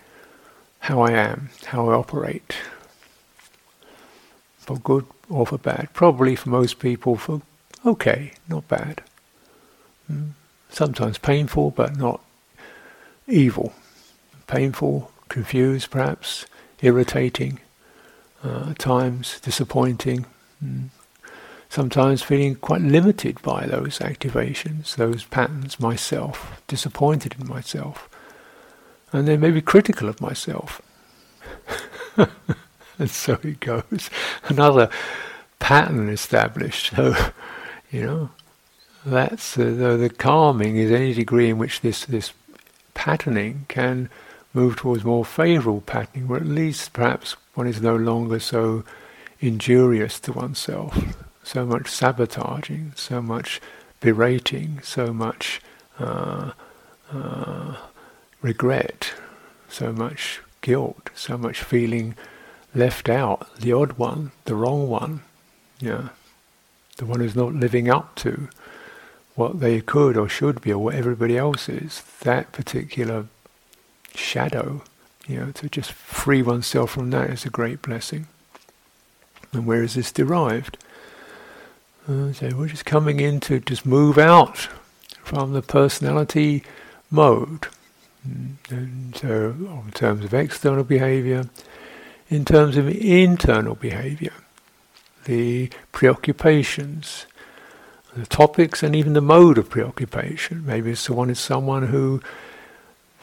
[0.80, 2.54] how I am, how I operate,
[4.58, 5.88] for good or for bad.
[5.94, 7.40] Probably for most people, for
[7.86, 9.02] okay, not bad.
[10.12, 10.32] Mm.
[10.68, 12.20] Sometimes painful, but not
[13.26, 13.72] evil.
[14.46, 16.46] Painful, confused perhaps,
[16.80, 17.60] irritating,
[18.44, 20.26] uh, at times disappointing,
[20.64, 20.88] mm.
[21.68, 28.08] sometimes feeling quite limited by those activations, those patterns, myself, disappointed in myself,
[29.12, 30.82] and then maybe critical of myself.
[32.98, 34.10] and so it goes.
[34.44, 34.90] Another
[35.58, 36.92] pattern established.
[37.90, 38.30] So, you know,
[39.06, 42.34] that's uh, the, the calming is any degree in which this this
[42.92, 44.10] patterning can
[44.58, 48.82] move towards more favourable patterning, where at least perhaps one is no longer so
[49.38, 53.60] injurious to oneself, so much sabotaging, so much
[54.00, 55.60] berating, so much
[56.00, 56.50] uh,
[57.12, 57.76] uh,
[58.42, 59.12] regret,
[59.68, 62.16] so much guilt, so much feeling
[62.74, 65.22] left out, the odd one, the wrong one,
[65.78, 66.08] yeah,
[66.96, 68.48] the one who's not living up to
[69.36, 73.26] what they could or should be or what everybody else is, that particular
[74.18, 74.82] shadow,
[75.26, 78.26] you know, to just free oneself from that is a great blessing.
[79.52, 80.78] And where is this derived?
[82.08, 84.68] Uh, so we're just coming in to just move out
[85.22, 86.64] from the personality
[87.10, 87.68] mode.
[88.26, 89.54] Mm, and so,
[89.84, 91.48] in terms of external behavior,
[92.28, 94.32] in terms of internal behavior,
[95.24, 97.26] the preoccupations,
[98.16, 100.64] the topics, and even the mode of preoccupation.
[100.64, 102.22] Maybe someone is someone who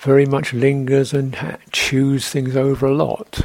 [0.05, 3.41] very much lingers and ha- chews things over a lot,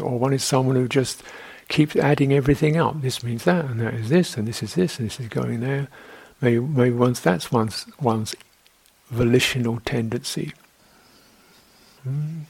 [0.00, 1.22] or one is someone who just
[1.68, 3.00] keeps adding everything up.
[3.02, 5.60] This means that, and that is this, and this is this, and this is going
[5.60, 5.88] there.
[6.40, 8.34] Maybe, maybe once that's one's one's
[9.10, 10.52] volitional tendency.
[12.08, 12.40] Mm.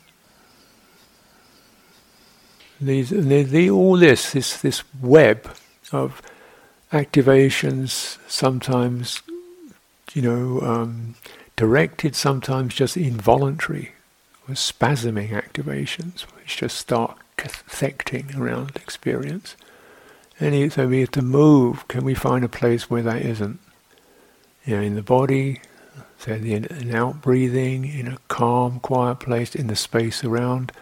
[2.81, 5.51] These, the, the, all this, this, this web
[5.93, 6.23] of
[6.93, 9.23] activations, sometimes,
[10.13, 11.15] you know, um,
[11.57, 13.93] directed, sometimes just involuntary,
[14.49, 19.57] or spasming activations, which just start cathecting around experience.
[20.41, 21.87] And so we have to move.
[21.89, 23.61] Can we find a place where that isn't?
[24.65, 25.61] You know, in the body,
[26.19, 30.73] say the in and out breathing, in a calm, quiet place, in the space around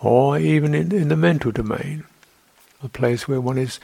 [0.00, 2.04] or even in, in the mental domain,
[2.82, 3.80] a place where one is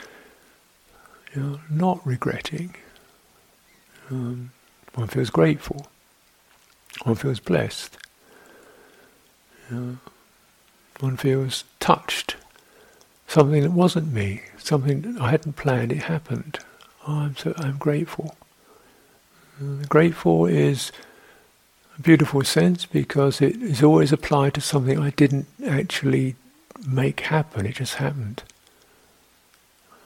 [1.33, 2.75] you know, not regretting.
[4.09, 4.51] Um,
[4.95, 5.87] one feels grateful.
[7.03, 7.97] One feels blessed.
[10.99, 12.35] One feels touched.
[13.27, 16.59] Something that wasn't me, something I hadn't planned, it happened.
[17.07, 18.35] Oh, I'm so I'm grateful.
[19.59, 20.91] Uh, grateful is
[21.97, 26.35] a beautiful sense because it is always applied to something I didn't actually
[26.87, 28.43] make happen, it just happened.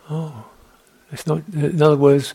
[0.09, 0.45] Oh,
[1.11, 2.33] it's not, in other words,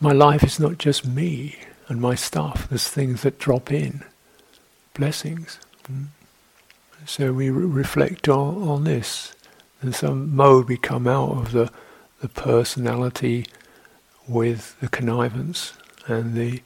[0.00, 1.56] my life is not just me
[1.88, 4.04] and my stuff, there's things that drop in,
[4.94, 5.58] blessings.
[5.90, 6.06] Mm.
[7.06, 9.34] So we re- reflect on, on this.
[9.82, 11.70] In some mode we come out of the,
[12.20, 13.46] the personality
[14.26, 15.72] with the connivance
[16.06, 16.62] and the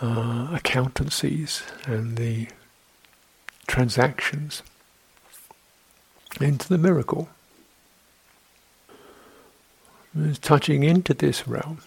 [0.00, 2.48] uh, accountancies and the
[3.66, 4.62] transactions
[6.40, 7.28] into the miracle.
[10.18, 11.78] It's touching into this realm,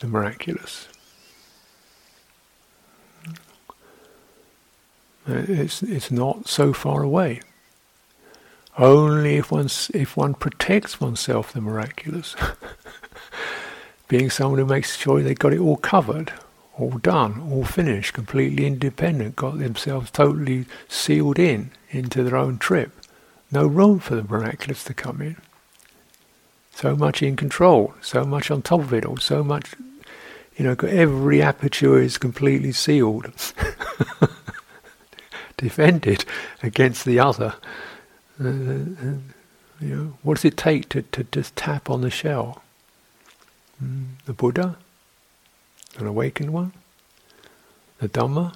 [0.00, 0.88] the miraculous.
[5.28, 7.40] Uh, it's, it's not so far away.
[8.78, 12.36] Only if one, if one protects oneself the miraculous,
[14.08, 16.32] being someone who makes sure they've got it all covered,
[16.78, 22.92] all done, all finished, completely independent, got themselves totally sealed in into their own trip.
[23.50, 25.36] No room for the miraculous to come in.
[26.76, 29.74] So much in control, so much on top of it all, so much,
[30.56, 33.32] you know, every aperture is completely sealed,
[35.56, 36.26] defended
[36.62, 37.54] against the other.
[38.38, 39.18] Uh, uh,
[39.80, 42.62] you know, what does it take to, to just tap on the shell?
[43.82, 44.76] Mm, the Buddha?
[45.98, 46.72] an awakened one,
[48.00, 48.54] the Dhamma,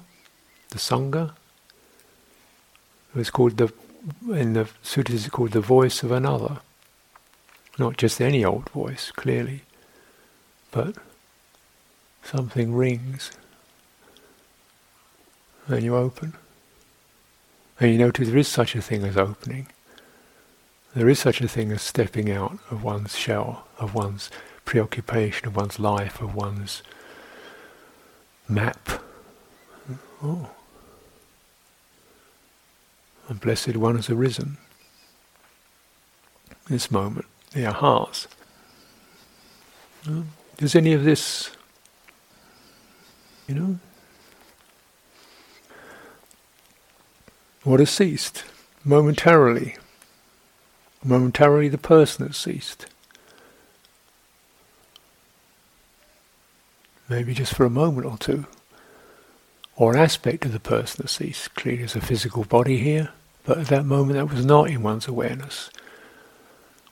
[0.69, 1.31] the Sangha.
[3.15, 3.73] It's called the
[4.29, 5.25] in the sutras.
[5.25, 6.59] It's called the voice of another,
[7.77, 9.63] not just any old voice, clearly,
[10.71, 10.95] but
[12.23, 13.31] something rings,
[15.67, 16.33] and you open,
[17.79, 19.67] and you notice there is such a thing as opening.
[20.93, 24.29] There is such a thing as stepping out of one's shell, of one's
[24.65, 26.83] preoccupation, of one's life, of one's
[28.47, 28.89] map.
[30.21, 30.49] Oh.
[33.29, 34.57] A blessed one has arisen.
[36.67, 38.27] This moment, the hearts.
[40.57, 41.51] Does any of this,
[43.47, 43.79] you know,
[47.63, 48.43] what has ceased?
[48.83, 49.77] Momentarily.
[51.03, 52.87] Momentarily the person has ceased.
[57.11, 58.45] maybe just for a moment or two,
[59.75, 61.53] or an aspect of the person that ceased.
[61.55, 63.09] Clearly, there's a physical body here,
[63.43, 65.69] but at that moment that was not in one's awareness.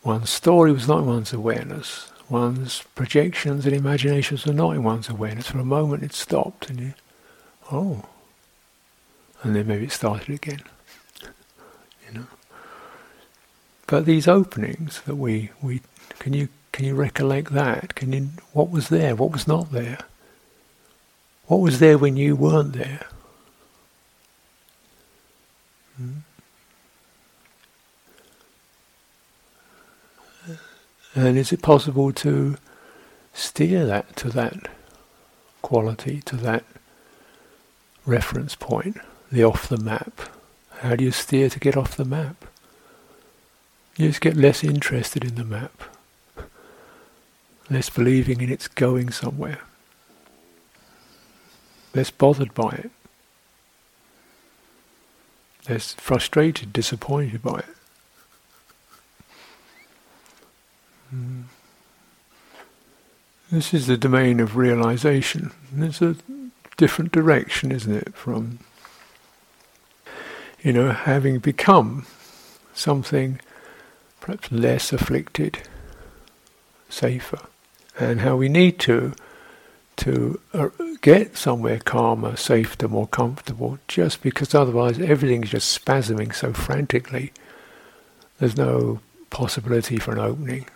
[0.03, 2.11] One's story was not in one's awareness.
[2.29, 5.47] One's projections and imaginations were not in one's awareness.
[5.47, 6.93] For a moment it stopped and you,
[7.71, 8.05] oh,
[9.43, 10.61] and then maybe it started again.
[12.07, 12.27] You know.
[13.85, 15.81] But these openings that we, we
[16.17, 17.93] can you can you recollect that?
[17.93, 19.15] Can you what was there?
[19.15, 19.99] What was not there?
[21.47, 23.05] What was there when you weren't there?
[25.97, 26.19] Hmm?
[31.19, 32.55] And is it possible to
[33.33, 34.69] steer that to that
[35.61, 36.63] quality, to that
[38.05, 38.95] reference point,
[39.29, 40.21] the off the map?
[40.77, 42.45] How do you steer to get off the map?
[43.97, 45.83] You just get less interested in the map,
[47.69, 49.59] less believing in its going somewhere,
[51.93, 52.91] less bothered by it,
[55.67, 57.78] less frustrated, disappointed by it.
[63.51, 65.51] This is the domain of realization.
[65.75, 66.15] It's a
[66.77, 68.59] different direction, isn't it, from
[70.61, 72.05] you know having become
[72.75, 73.39] something
[74.19, 75.63] perhaps less afflicted,
[76.89, 77.39] safer,
[77.99, 79.13] and how we need to
[79.97, 80.69] to uh,
[81.01, 87.33] get somewhere calmer, safer, more comfortable, just because otherwise everything's just spasming so frantically.
[88.37, 88.99] There's no
[89.31, 90.67] possibility for an opening.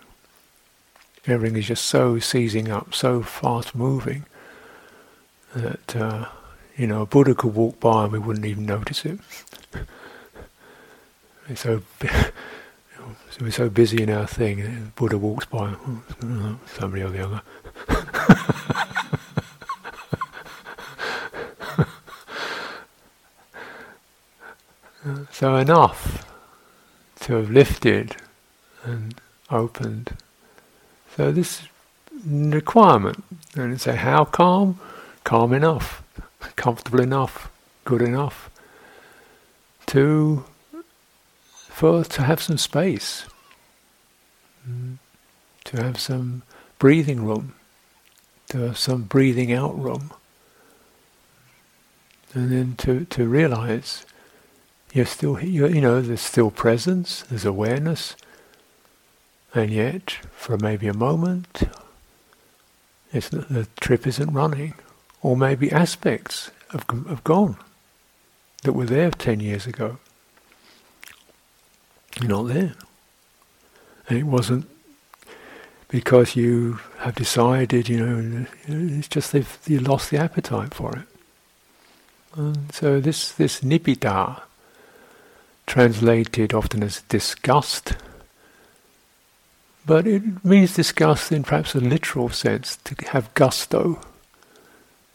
[1.26, 4.26] Everything is just so seizing up, so fast moving
[5.56, 6.26] that uh,
[6.76, 9.20] you know a Buddha could walk by and we wouldn't even notice it.
[11.56, 11.82] so
[13.42, 14.92] we're so busy in our thing.
[14.96, 17.42] Buddha walks by, oh, somebody or the other.
[25.32, 26.26] so enough
[27.22, 28.16] to have lifted
[28.84, 29.20] and
[29.50, 30.18] opened
[31.16, 31.62] so this
[32.26, 33.24] requirement,
[33.56, 34.80] and say how calm,
[35.24, 36.04] calm enough,
[36.56, 37.52] comfortable enough,
[37.86, 38.50] good enough
[39.88, 40.44] to
[41.70, 43.26] for to have some space,
[44.68, 44.98] mm,
[45.66, 46.44] to have some
[46.80, 47.56] breathing room,
[48.50, 50.12] to have some breathing out room,
[52.34, 54.06] and then to to realize
[54.94, 58.16] you're still you're, you know there's still presence, there's awareness
[59.54, 61.64] and yet, for maybe a moment,
[63.12, 64.74] the trip isn't running.
[65.22, 67.56] Or maybe aspects have, have gone
[68.64, 70.00] that were there 10 years ago.
[72.20, 72.74] You're not there.
[74.08, 74.70] And it wasn't
[75.88, 81.08] because you have decided, you know, it's just they've you lost the appetite for it.
[82.36, 84.42] And so this this nibbida,
[85.68, 87.94] translated often as disgust,
[89.86, 94.00] but it means disgust in perhaps a literal sense, to have gusto,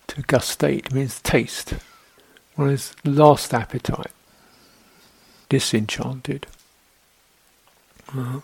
[0.09, 1.75] to gustate means taste.
[2.57, 4.13] One has lost appetite,
[5.49, 6.47] disenchanted.
[8.17, 8.41] Uh,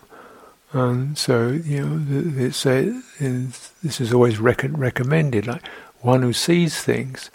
[0.71, 2.05] and so, you know,
[2.37, 5.65] it's this is always rec- recommended, like
[6.01, 7.29] one who sees things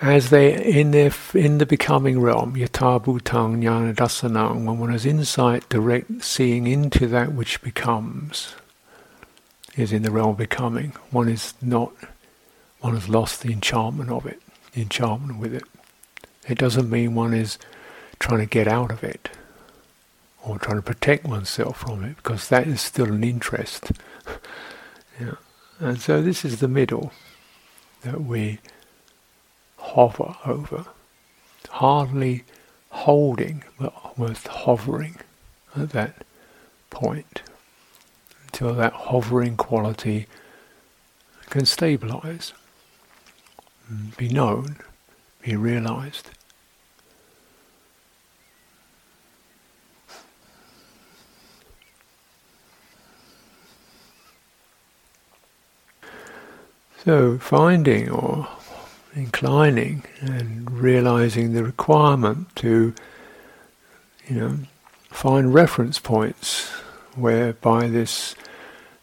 [0.00, 5.68] as they in their in the becoming realm, yatabhutang jnana dasanang, when one has insight,
[5.68, 8.54] direct seeing into that which becomes,
[9.76, 10.92] is in the realm of becoming.
[11.10, 11.92] One is not,
[12.80, 14.40] one has lost the enchantment of it,
[14.72, 15.64] the enchantment with it.
[16.48, 17.58] It doesn't mean one is
[18.18, 19.28] trying to get out of it
[20.42, 23.92] or trying to protect oneself from it, because that is still an interest.
[25.20, 25.34] yeah.
[25.78, 27.12] And so this is the middle
[28.02, 28.58] that we
[29.80, 30.86] hover over,
[31.68, 32.44] hardly
[32.90, 35.16] holding, but almost hovering
[35.76, 36.24] at that
[36.90, 37.42] point
[38.44, 40.26] until that hovering quality
[41.48, 42.52] can stabilize,
[44.16, 44.76] be known,
[45.42, 46.30] be realized.
[57.04, 58.46] So, finding or
[59.14, 62.94] inclining and realizing the requirement to,
[64.28, 64.58] you know,
[65.10, 66.68] find reference points
[67.14, 68.34] whereby this,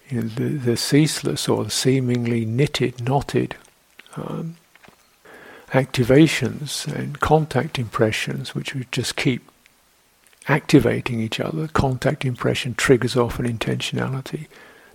[0.09, 3.55] you know, the, the ceaseless or seemingly knitted, knotted
[4.15, 4.55] um,
[5.71, 9.49] activations and contact impressions, which would just keep
[10.47, 11.67] activating each other.
[11.67, 14.47] Contact impression triggers off an intentionality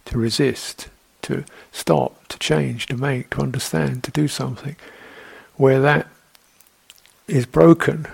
[0.06, 0.88] to resist,
[1.20, 4.74] to stop, to change, to make, to understand, to do something
[5.62, 6.08] where that
[7.28, 8.04] is broken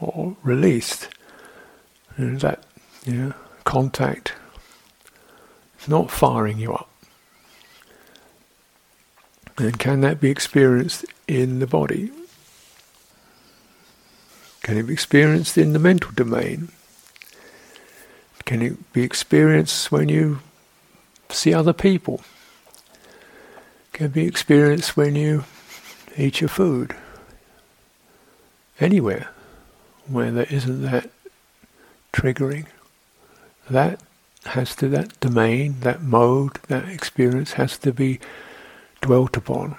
[0.00, 1.08] or released,
[2.16, 2.62] and that
[3.04, 3.34] you know,
[3.64, 4.34] contact
[5.80, 6.88] is not firing you up.
[9.58, 12.12] And can that be experienced in the body?
[14.62, 16.68] Can it be experienced in the mental domain?
[18.44, 20.38] Can it be experienced when you
[21.30, 22.20] see other people?
[23.92, 25.42] Can it be experienced when you
[26.16, 26.94] eat your food
[28.80, 29.28] anywhere,
[30.06, 31.10] where there isn't that
[32.12, 32.66] triggering.
[33.68, 34.00] That
[34.46, 38.20] has to, that domain, that mode, that experience has to be
[39.00, 39.76] dwelt upon,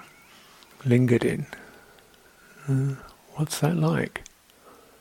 [0.84, 1.46] lingered in.
[2.68, 2.94] Uh,
[3.34, 4.22] what's that like?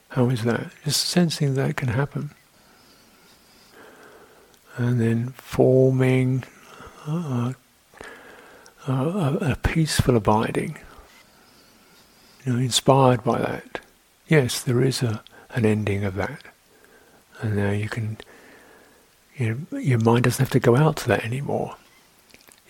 [0.09, 0.71] How is that?
[0.85, 2.31] Just sensing that can happen.
[4.77, 6.43] And then forming
[7.05, 7.55] a,
[8.87, 10.77] a, a peaceful abiding,
[12.53, 13.79] know, inspired by that.
[14.27, 16.43] Yes, there is a, an ending of that.
[17.41, 18.17] And now you can,
[19.35, 21.75] you know, your mind doesn't have to go out to that anymore.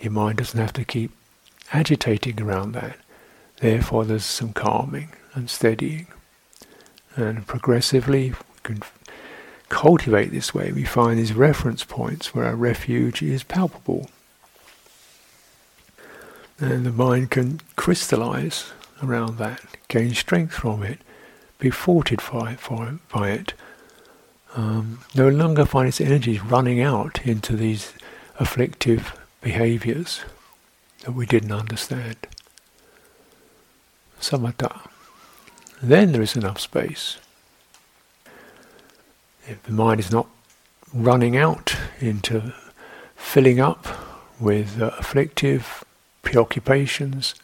[0.00, 1.10] Your mind doesn't have to keep
[1.72, 2.96] agitating around that.
[3.60, 6.06] Therefore, there's some calming and steadying.
[7.16, 8.82] And progressively, we can
[9.68, 10.70] cultivate this way.
[10.70, 14.08] We find these reference points where our refuge is palpable.
[16.60, 18.72] And the mind can crystallize
[19.02, 21.00] around that, gain strength from it,
[21.58, 22.58] be fortified
[23.12, 23.54] by it.
[24.54, 27.92] Um, no longer find its energies running out into these
[28.38, 30.22] afflictive behaviors
[31.04, 32.16] that we didn't understand.
[34.20, 34.88] Samatha.
[35.82, 37.18] Then there is enough space.
[39.46, 40.28] If the mind is not
[40.92, 42.52] running out into
[43.16, 43.86] filling up
[44.40, 45.84] with uh, afflictive
[46.22, 47.34] preoccupations,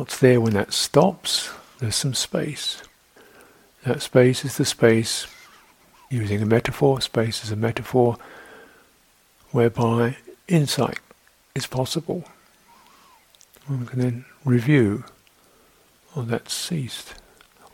[0.00, 1.50] what's there when that stops?
[1.78, 2.82] There's some space.
[3.84, 5.26] That space is the space,
[6.08, 8.16] using a metaphor, space is a metaphor
[9.50, 10.16] whereby
[10.48, 11.00] insight
[11.54, 12.24] is possible.
[13.66, 15.04] One can then review,
[16.16, 17.12] oh, that ceased,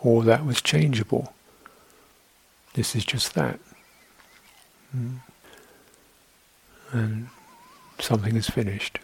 [0.00, 1.32] or that was changeable.
[2.74, 3.60] This is just that.
[4.94, 5.20] Mm.
[6.90, 7.28] And
[8.00, 8.98] something is finished.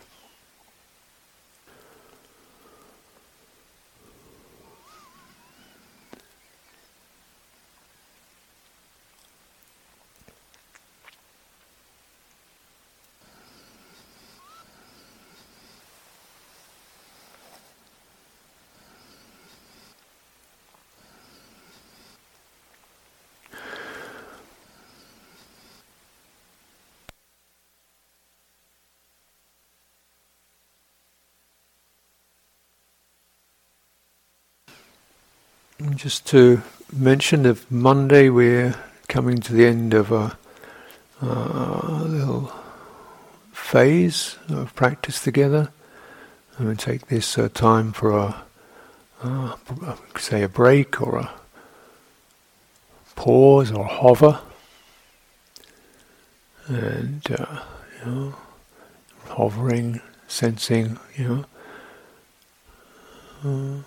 [35.90, 36.62] Just to
[36.92, 38.74] mention that Monday we're
[39.08, 40.36] coming to the end of a,
[41.20, 42.52] a little
[43.52, 45.70] phase of practice together.
[46.56, 48.42] And we take this uh, time for a,
[49.22, 49.56] uh,
[50.16, 51.32] say, a break or a
[53.16, 54.40] pause or hover.
[56.68, 57.62] And, uh,
[57.98, 58.34] you know,
[59.26, 61.46] hovering, sensing, you
[63.42, 63.84] know.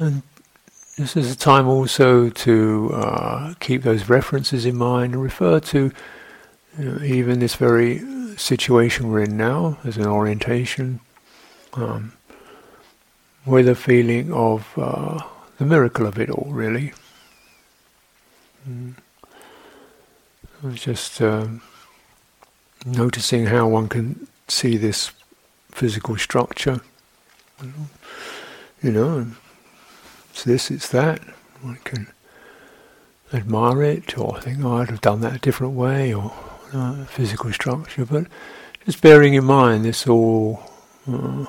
[0.00, 0.22] Uh, and
[0.96, 5.92] this is a time also to uh, keep those references in mind and refer to
[6.78, 8.02] you know, even this very
[8.36, 11.00] situation we're in now as an orientation,
[11.74, 12.12] um,
[13.44, 15.20] with a feeling of uh,
[15.58, 16.92] the miracle of it all, really.
[18.68, 18.94] Mm.
[20.74, 21.62] Just um,
[22.84, 25.12] noticing how one can see this
[25.70, 26.80] physical structure,
[28.82, 29.26] you know,
[30.38, 31.20] it's this, it's that.
[31.62, 32.06] One can
[33.32, 36.32] admire it or think, oh, I'd have done that a different way or
[36.72, 38.04] uh, physical structure.
[38.04, 38.28] But
[38.84, 40.62] just bearing in mind this all
[41.10, 41.46] uh,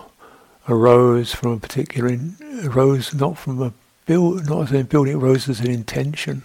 [0.68, 3.74] arose from a particular, in, arose not from a
[4.08, 6.44] build, not as a building, it arose as an intention.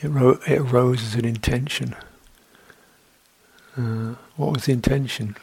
[0.00, 1.94] It, ro- it arose as an intention.
[3.76, 5.36] Uh, what was the intention?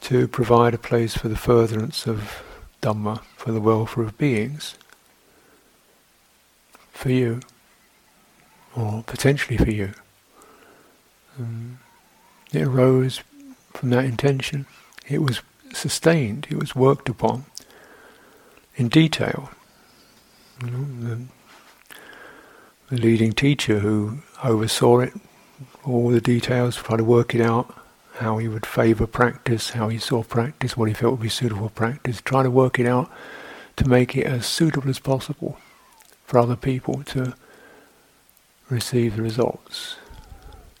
[0.00, 2.42] To provide a place for the furtherance of
[2.84, 4.74] Dhamma for the welfare of beings,
[6.92, 7.40] for you,
[8.76, 9.94] or potentially for you.
[11.38, 11.78] Um,
[12.52, 13.22] it arose
[13.72, 14.66] from that intention.
[15.08, 15.40] It was
[15.72, 17.46] sustained, it was worked upon
[18.76, 19.48] in detail.
[20.62, 21.20] You know, the,
[22.90, 25.14] the leading teacher who oversaw it,
[25.84, 27.74] all the details, tried to work it out,
[28.18, 31.68] how he would favour practice, how he saw practice, what he felt would be suitable
[31.68, 33.10] practice, trying to work it out
[33.76, 35.58] to make it as suitable as possible
[36.24, 37.34] for other people to
[38.70, 39.96] receive the results,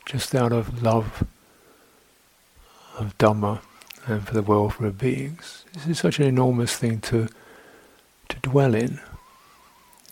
[0.06, 1.24] just out of love
[2.96, 3.60] of Dhamma
[4.06, 5.64] and for the welfare of beings.
[5.72, 7.28] This is such an enormous thing to
[8.28, 9.00] to dwell in.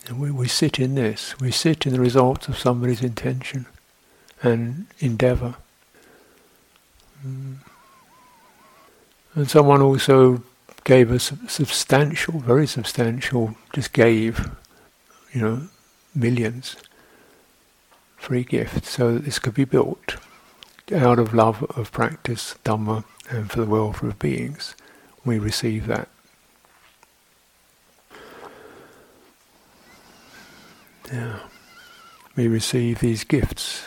[0.07, 3.65] And we, we sit in this, we sit in the results of somebody's intention
[4.41, 5.55] and endeavour.
[7.25, 7.57] Mm.
[9.35, 10.43] And someone also
[10.83, 14.51] gave us substantial, very substantial, just gave,
[15.31, 15.67] you know,
[16.13, 16.75] millions
[18.17, 20.17] free gifts so that this could be built
[20.93, 24.75] out of love of practice, Dhamma, and for the welfare of beings.
[25.25, 26.09] We receive that.
[31.11, 31.39] Yeah.
[32.35, 33.83] We receive these gifts.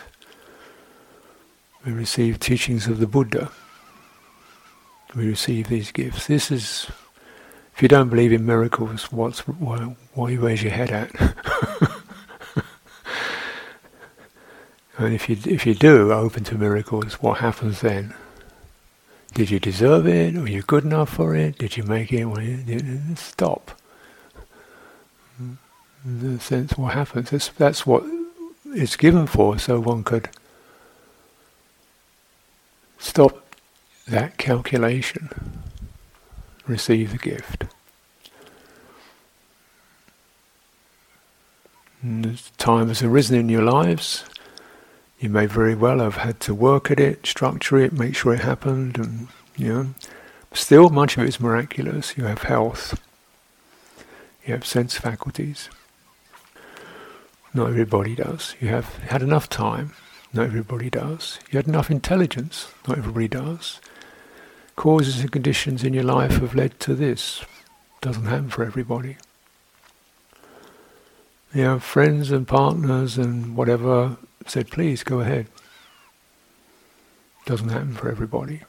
[1.87, 3.51] We receive teachings of the Buddha.
[5.15, 6.27] We receive these gifts.
[6.27, 6.89] This is,
[7.75, 11.11] if you don't believe in miracles, what's why, where's your head at?
[14.99, 18.13] and if you if you do open to miracles, what happens then?
[19.33, 20.35] Did you deserve it?
[20.35, 21.59] Were you good enough for it?
[21.59, 23.17] Did you make it?
[23.17, 23.81] Stop
[26.07, 27.31] the sense what happens.
[27.31, 28.05] That's, that's what
[28.67, 30.29] it's given for, so one could
[32.99, 33.45] stop
[34.07, 35.31] that calculation,
[36.67, 37.65] receive the gift.
[42.03, 44.25] And time has arisen in your lives.
[45.19, 48.41] You may very well have had to work at it, structure it, make sure it
[48.41, 49.95] happened, and you know.
[50.53, 52.17] Still, much of it is miraculous.
[52.17, 53.01] You have health.
[54.47, 55.69] You have sense faculties.
[57.53, 58.55] Not everybody does.
[58.61, 59.93] You have had enough time.
[60.33, 61.39] Not everybody does.
[61.51, 62.73] You had enough intelligence.
[62.87, 63.81] Not everybody does.
[64.75, 67.45] Causes and conditions in your life have led to this.
[68.01, 69.17] Doesn't happen for everybody.
[71.55, 75.47] You have friends and partners and whatever said, please go ahead.
[77.47, 78.63] Doesn't happen for everybody.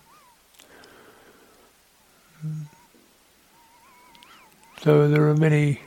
[4.81, 5.81] So there are many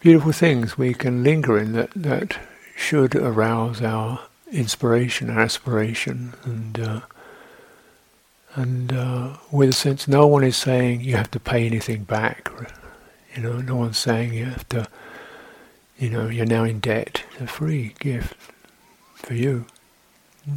[0.00, 2.38] beautiful things we can linger in that, that
[2.82, 4.20] should arouse our
[4.50, 7.00] inspiration, our aspiration, and uh,
[8.54, 12.50] and uh, with a sense, no one is saying you have to pay anything back.
[13.34, 14.86] You know, no one's saying you have to.
[15.98, 17.22] You know, you're now in debt.
[17.32, 18.34] It's a free gift
[19.14, 19.66] for you.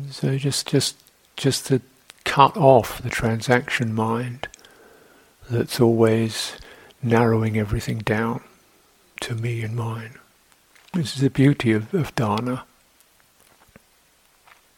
[0.09, 0.97] So just, just,
[1.37, 1.81] just to
[2.23, 4.47] cut off the transaction mind
[5.49, 6.53] that's always
[7.03, 8.41] narrowing everything down
[9.21, 10.17] to me and mine.
[10.95, 12.63] This is the beauty of, of dana.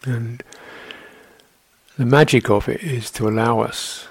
[0.04, 0.42] And
[1.96, 4.08] the magic of it is to allow us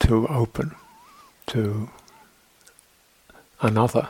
[0.00, 0.74] to open
[1.46, 1.88] to
[3.60, 4.08] another.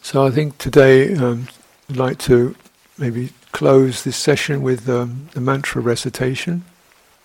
[0.00, 1.48] So I think today um,
[1.90, 2.56] I'd like to
[2.96, 6.64] maybe close this session with um, the mantra recitation.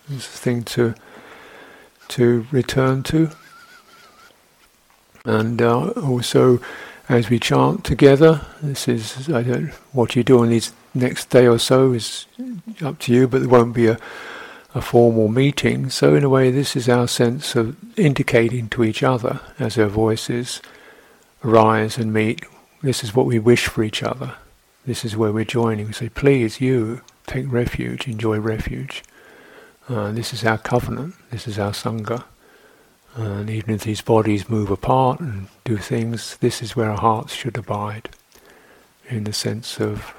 [0.09, 0.95] It's a thing to
[2.09, 3.29] to return to,
[5.25, 6.59] and uh, also
[7.07, 8.45] as we chant together.
[8.61, 12.25] This is I don't what you do on these next day or so is
[12.81, 13.99] up to you, but there won't be a
[14.75, 15.89] a formal meeting.
[15.89, 19.87] So in a way, this is our sense of indicating to each other as our
[19.87, 20.61] voices
[21.41, 22.45] rise and meet.
[22.81, 24.35] This is what we wish for each other.
[24.85, 25.87] This is where we're joining.
[25.87, 29.03] We say, please, you take refuge, enjoy refuge.
[29.89, 31.15] Uh, this is our covenant.
[31.31, 32.23] This is our sangha.
[33.15, 37.33] And even if these bodies move apart and do things, this is where our hearts
[37.33, 38.09] should abide,
[39.07, 40.13] in the sense of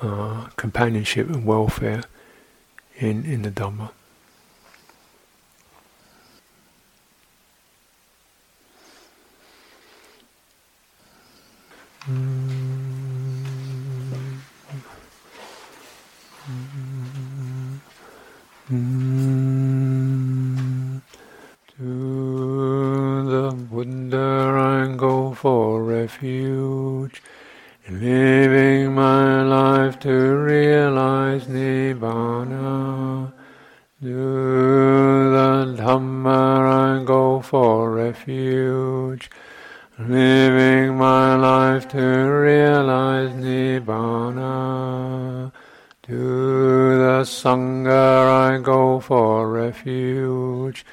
[0.00, 2.02] uh, companionship and welfare
[2.96, 3.90] in, in the Dhamma.
[12.10, 12.77] Mm.
[18.70, 19.80] Mm.
[21.78, 24.52] To the Buddha
[24.90, 27.22] I go for refuge,
[27.88, 33.32] living my life to realize Nibbana.
[34.02, 39.30] To the Dhamma I go for refuge,
[39.98, 44.52] living my life to realize Nibbana.
[46.02, 47.77] To the Sangha
[49.78, 50.84] refuge,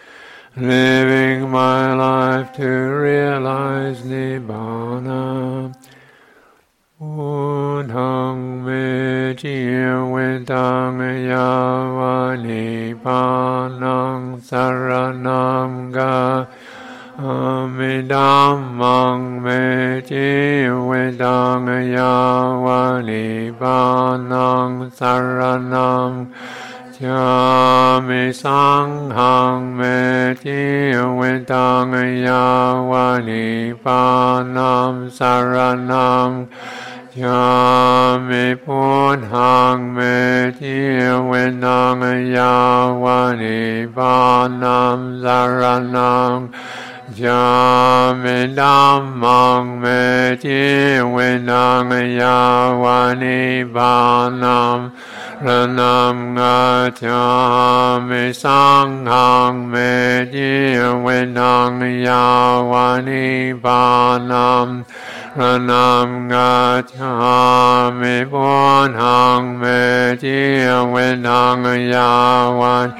[35.18, 35.54] สาร
[35.92, 36.30] นัง
[37.24, 37.46] ยา
[38.28, 38.84] มิพุ
[39.16, 40.00] ทธังเม
[40.60, 40.78] จิ
[41.28, 41.32] เว
[41.64, 42.02] นัง
[42.36, 42.56] ยา
[43.04, 43.60] วานิ
[43.96, 44.16] ปา
[44.62, 45.62] นัมสาร
[45.96, 46.36] นัง
[47.24, 47.46] ยา
[48.22, 49.86] มิดัมมังเม
[50.44, 50.64] จิ
[51.12, 51.18] เว
[51.50, 51.90] นัง
[52.22, 52.40] ยา
[52.82, 53.40] วานิ
[53.76, 53.94] ปา
[54.44, 54.78] นัง
[55.36, 56.38] Pranam
[65.36, 71.60] Pranam Gatyami Purnang Medya Vinang
[71.92, 72.96] Yavan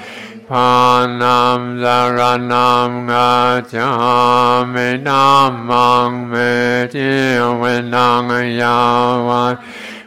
[0.50, 8.28] Panam Saranam Gatyami Namang Medya Vinang
[8.60, 9.56] Yavan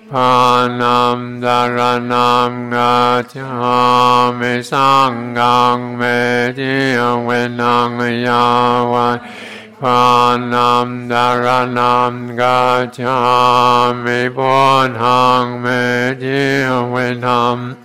[0.09, 9.21] Panam dharanam gacchami sanghang me dhiyam venang yavai.
[9.79, 17.77] Panam dharanam gacchami bonhang me dhiyam venam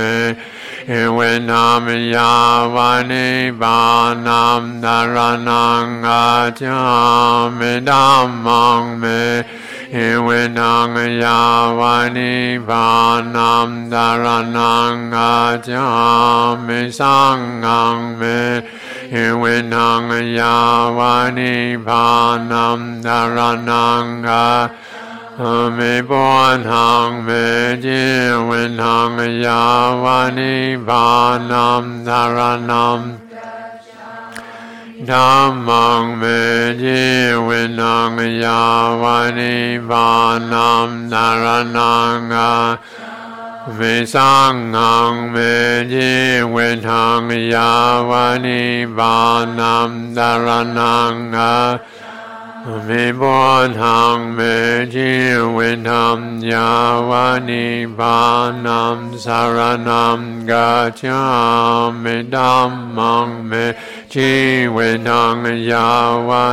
[1.16, 1.20] เว
[1.50, 2.34] นามยา
[2.76, 3.28] วานิ
[3.62, 3.80] บา
[4.28, 5.16] นัมดาร
[5.50, 6.26] นังอา
[6.62, 6.80] จา
[7.58, 9.04] มิดัมมังเม
[10.24, 10.88] เวนัง
[11.24, 11.40] ยา
[11.80, 12.34] วานิ
[12.70, 12.88] บา
[13.36, 14.26] นัมดาร
[14.58, 15.34] นังอา
[15.68, 15.88] จา
[16.66, 18.22] มิสังฆังเม
[19.40, 20.02] เวนัง
[20.40, 20.56] ยา
[20.98, 21.54] วานิ
[21.88, 22.06] บา
[22.52, 23.38] นัมดาร
[23.70, 24.44] นังอา
[25.74, 26.22] เมปุ
[26.72, 27.30] หังเม
[27.84, 28.04] จิ
[28.46, 28.52] เว
[28.82, 29.12] นัง
[29.46, 29.62] ยา
[30.04, 30.54] วานิ
[30.88, 30.90] บ
[35.11, 35.85] ဓမ္မံ
[36.21, 36.41] မေ
[36.83, 37.03] จิ
[37.47, 37.97] ဝိနံ
[38.43, 38.61] ယာ
[39.03, 39.05] ဝ
[39.39, 39.55] နိ
[39.89, 40.09] ဗာ
[40.53, 40.71] နံ
[41.13, 41.47] နရ
[41.77, 41.95] ဏံ
[42.31, 42.51] ငါ
[43.77, 44.33] ဝိသံ
[44.75, 44.93] ဃံ
[45.35, 45.55] မေ
[45.93, 46.13] จิ
[46.55, 47.05] ဝိထံ
[47.53, 47.71] ယာ
[48.09, 48.13] ဝ
[48.45, 48.63] နိ
[48.99, 49.17] ဗာ
[49.59, 49.75] နံ
[50.17, 50.49] နရ
[50.79, 50.95] ဏံ
[51.35, 51.53] ငါ
[52.64, 54.40] งอาเมสังฆังเม
[54.94, 55.12] จิ
[55.54, 56.20] เวนัง
[56.52, 56.70] ยา
[57.10, 57.66] วานิ
[57.98, 58.18] บา
[58.66, 59.98] นัมดารนังอาเมบุหังเมจิเวนัมยาวานิบานัมสาร
[60.30, 61.22] นัมกาจา
[62.04, 63.52] มิดัมมังเม
[64.14, 64.32] จิ
[64.72, 64.78] เว
[65.08, 65.90] นังยา
[66.28, 66.46] วา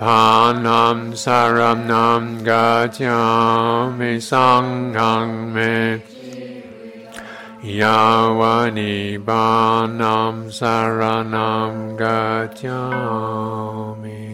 [0.00, 0.22] ปา
[0.64, 1.58] นัมสาร
[1.90, 3.20] นัมกาจา
[3.98, 4.64] มิสัง
[4.96, 5.56] ฆังเม
[7.80, 8.00] ยา
[8.38, 8.94] วานิ
[9.28, 9.46] บา
[10.00, 11.00] นัมสาร
[11.34, 12.20] นัมกา
[12.60, 12.80] จา
[14.02, 14.33] มิ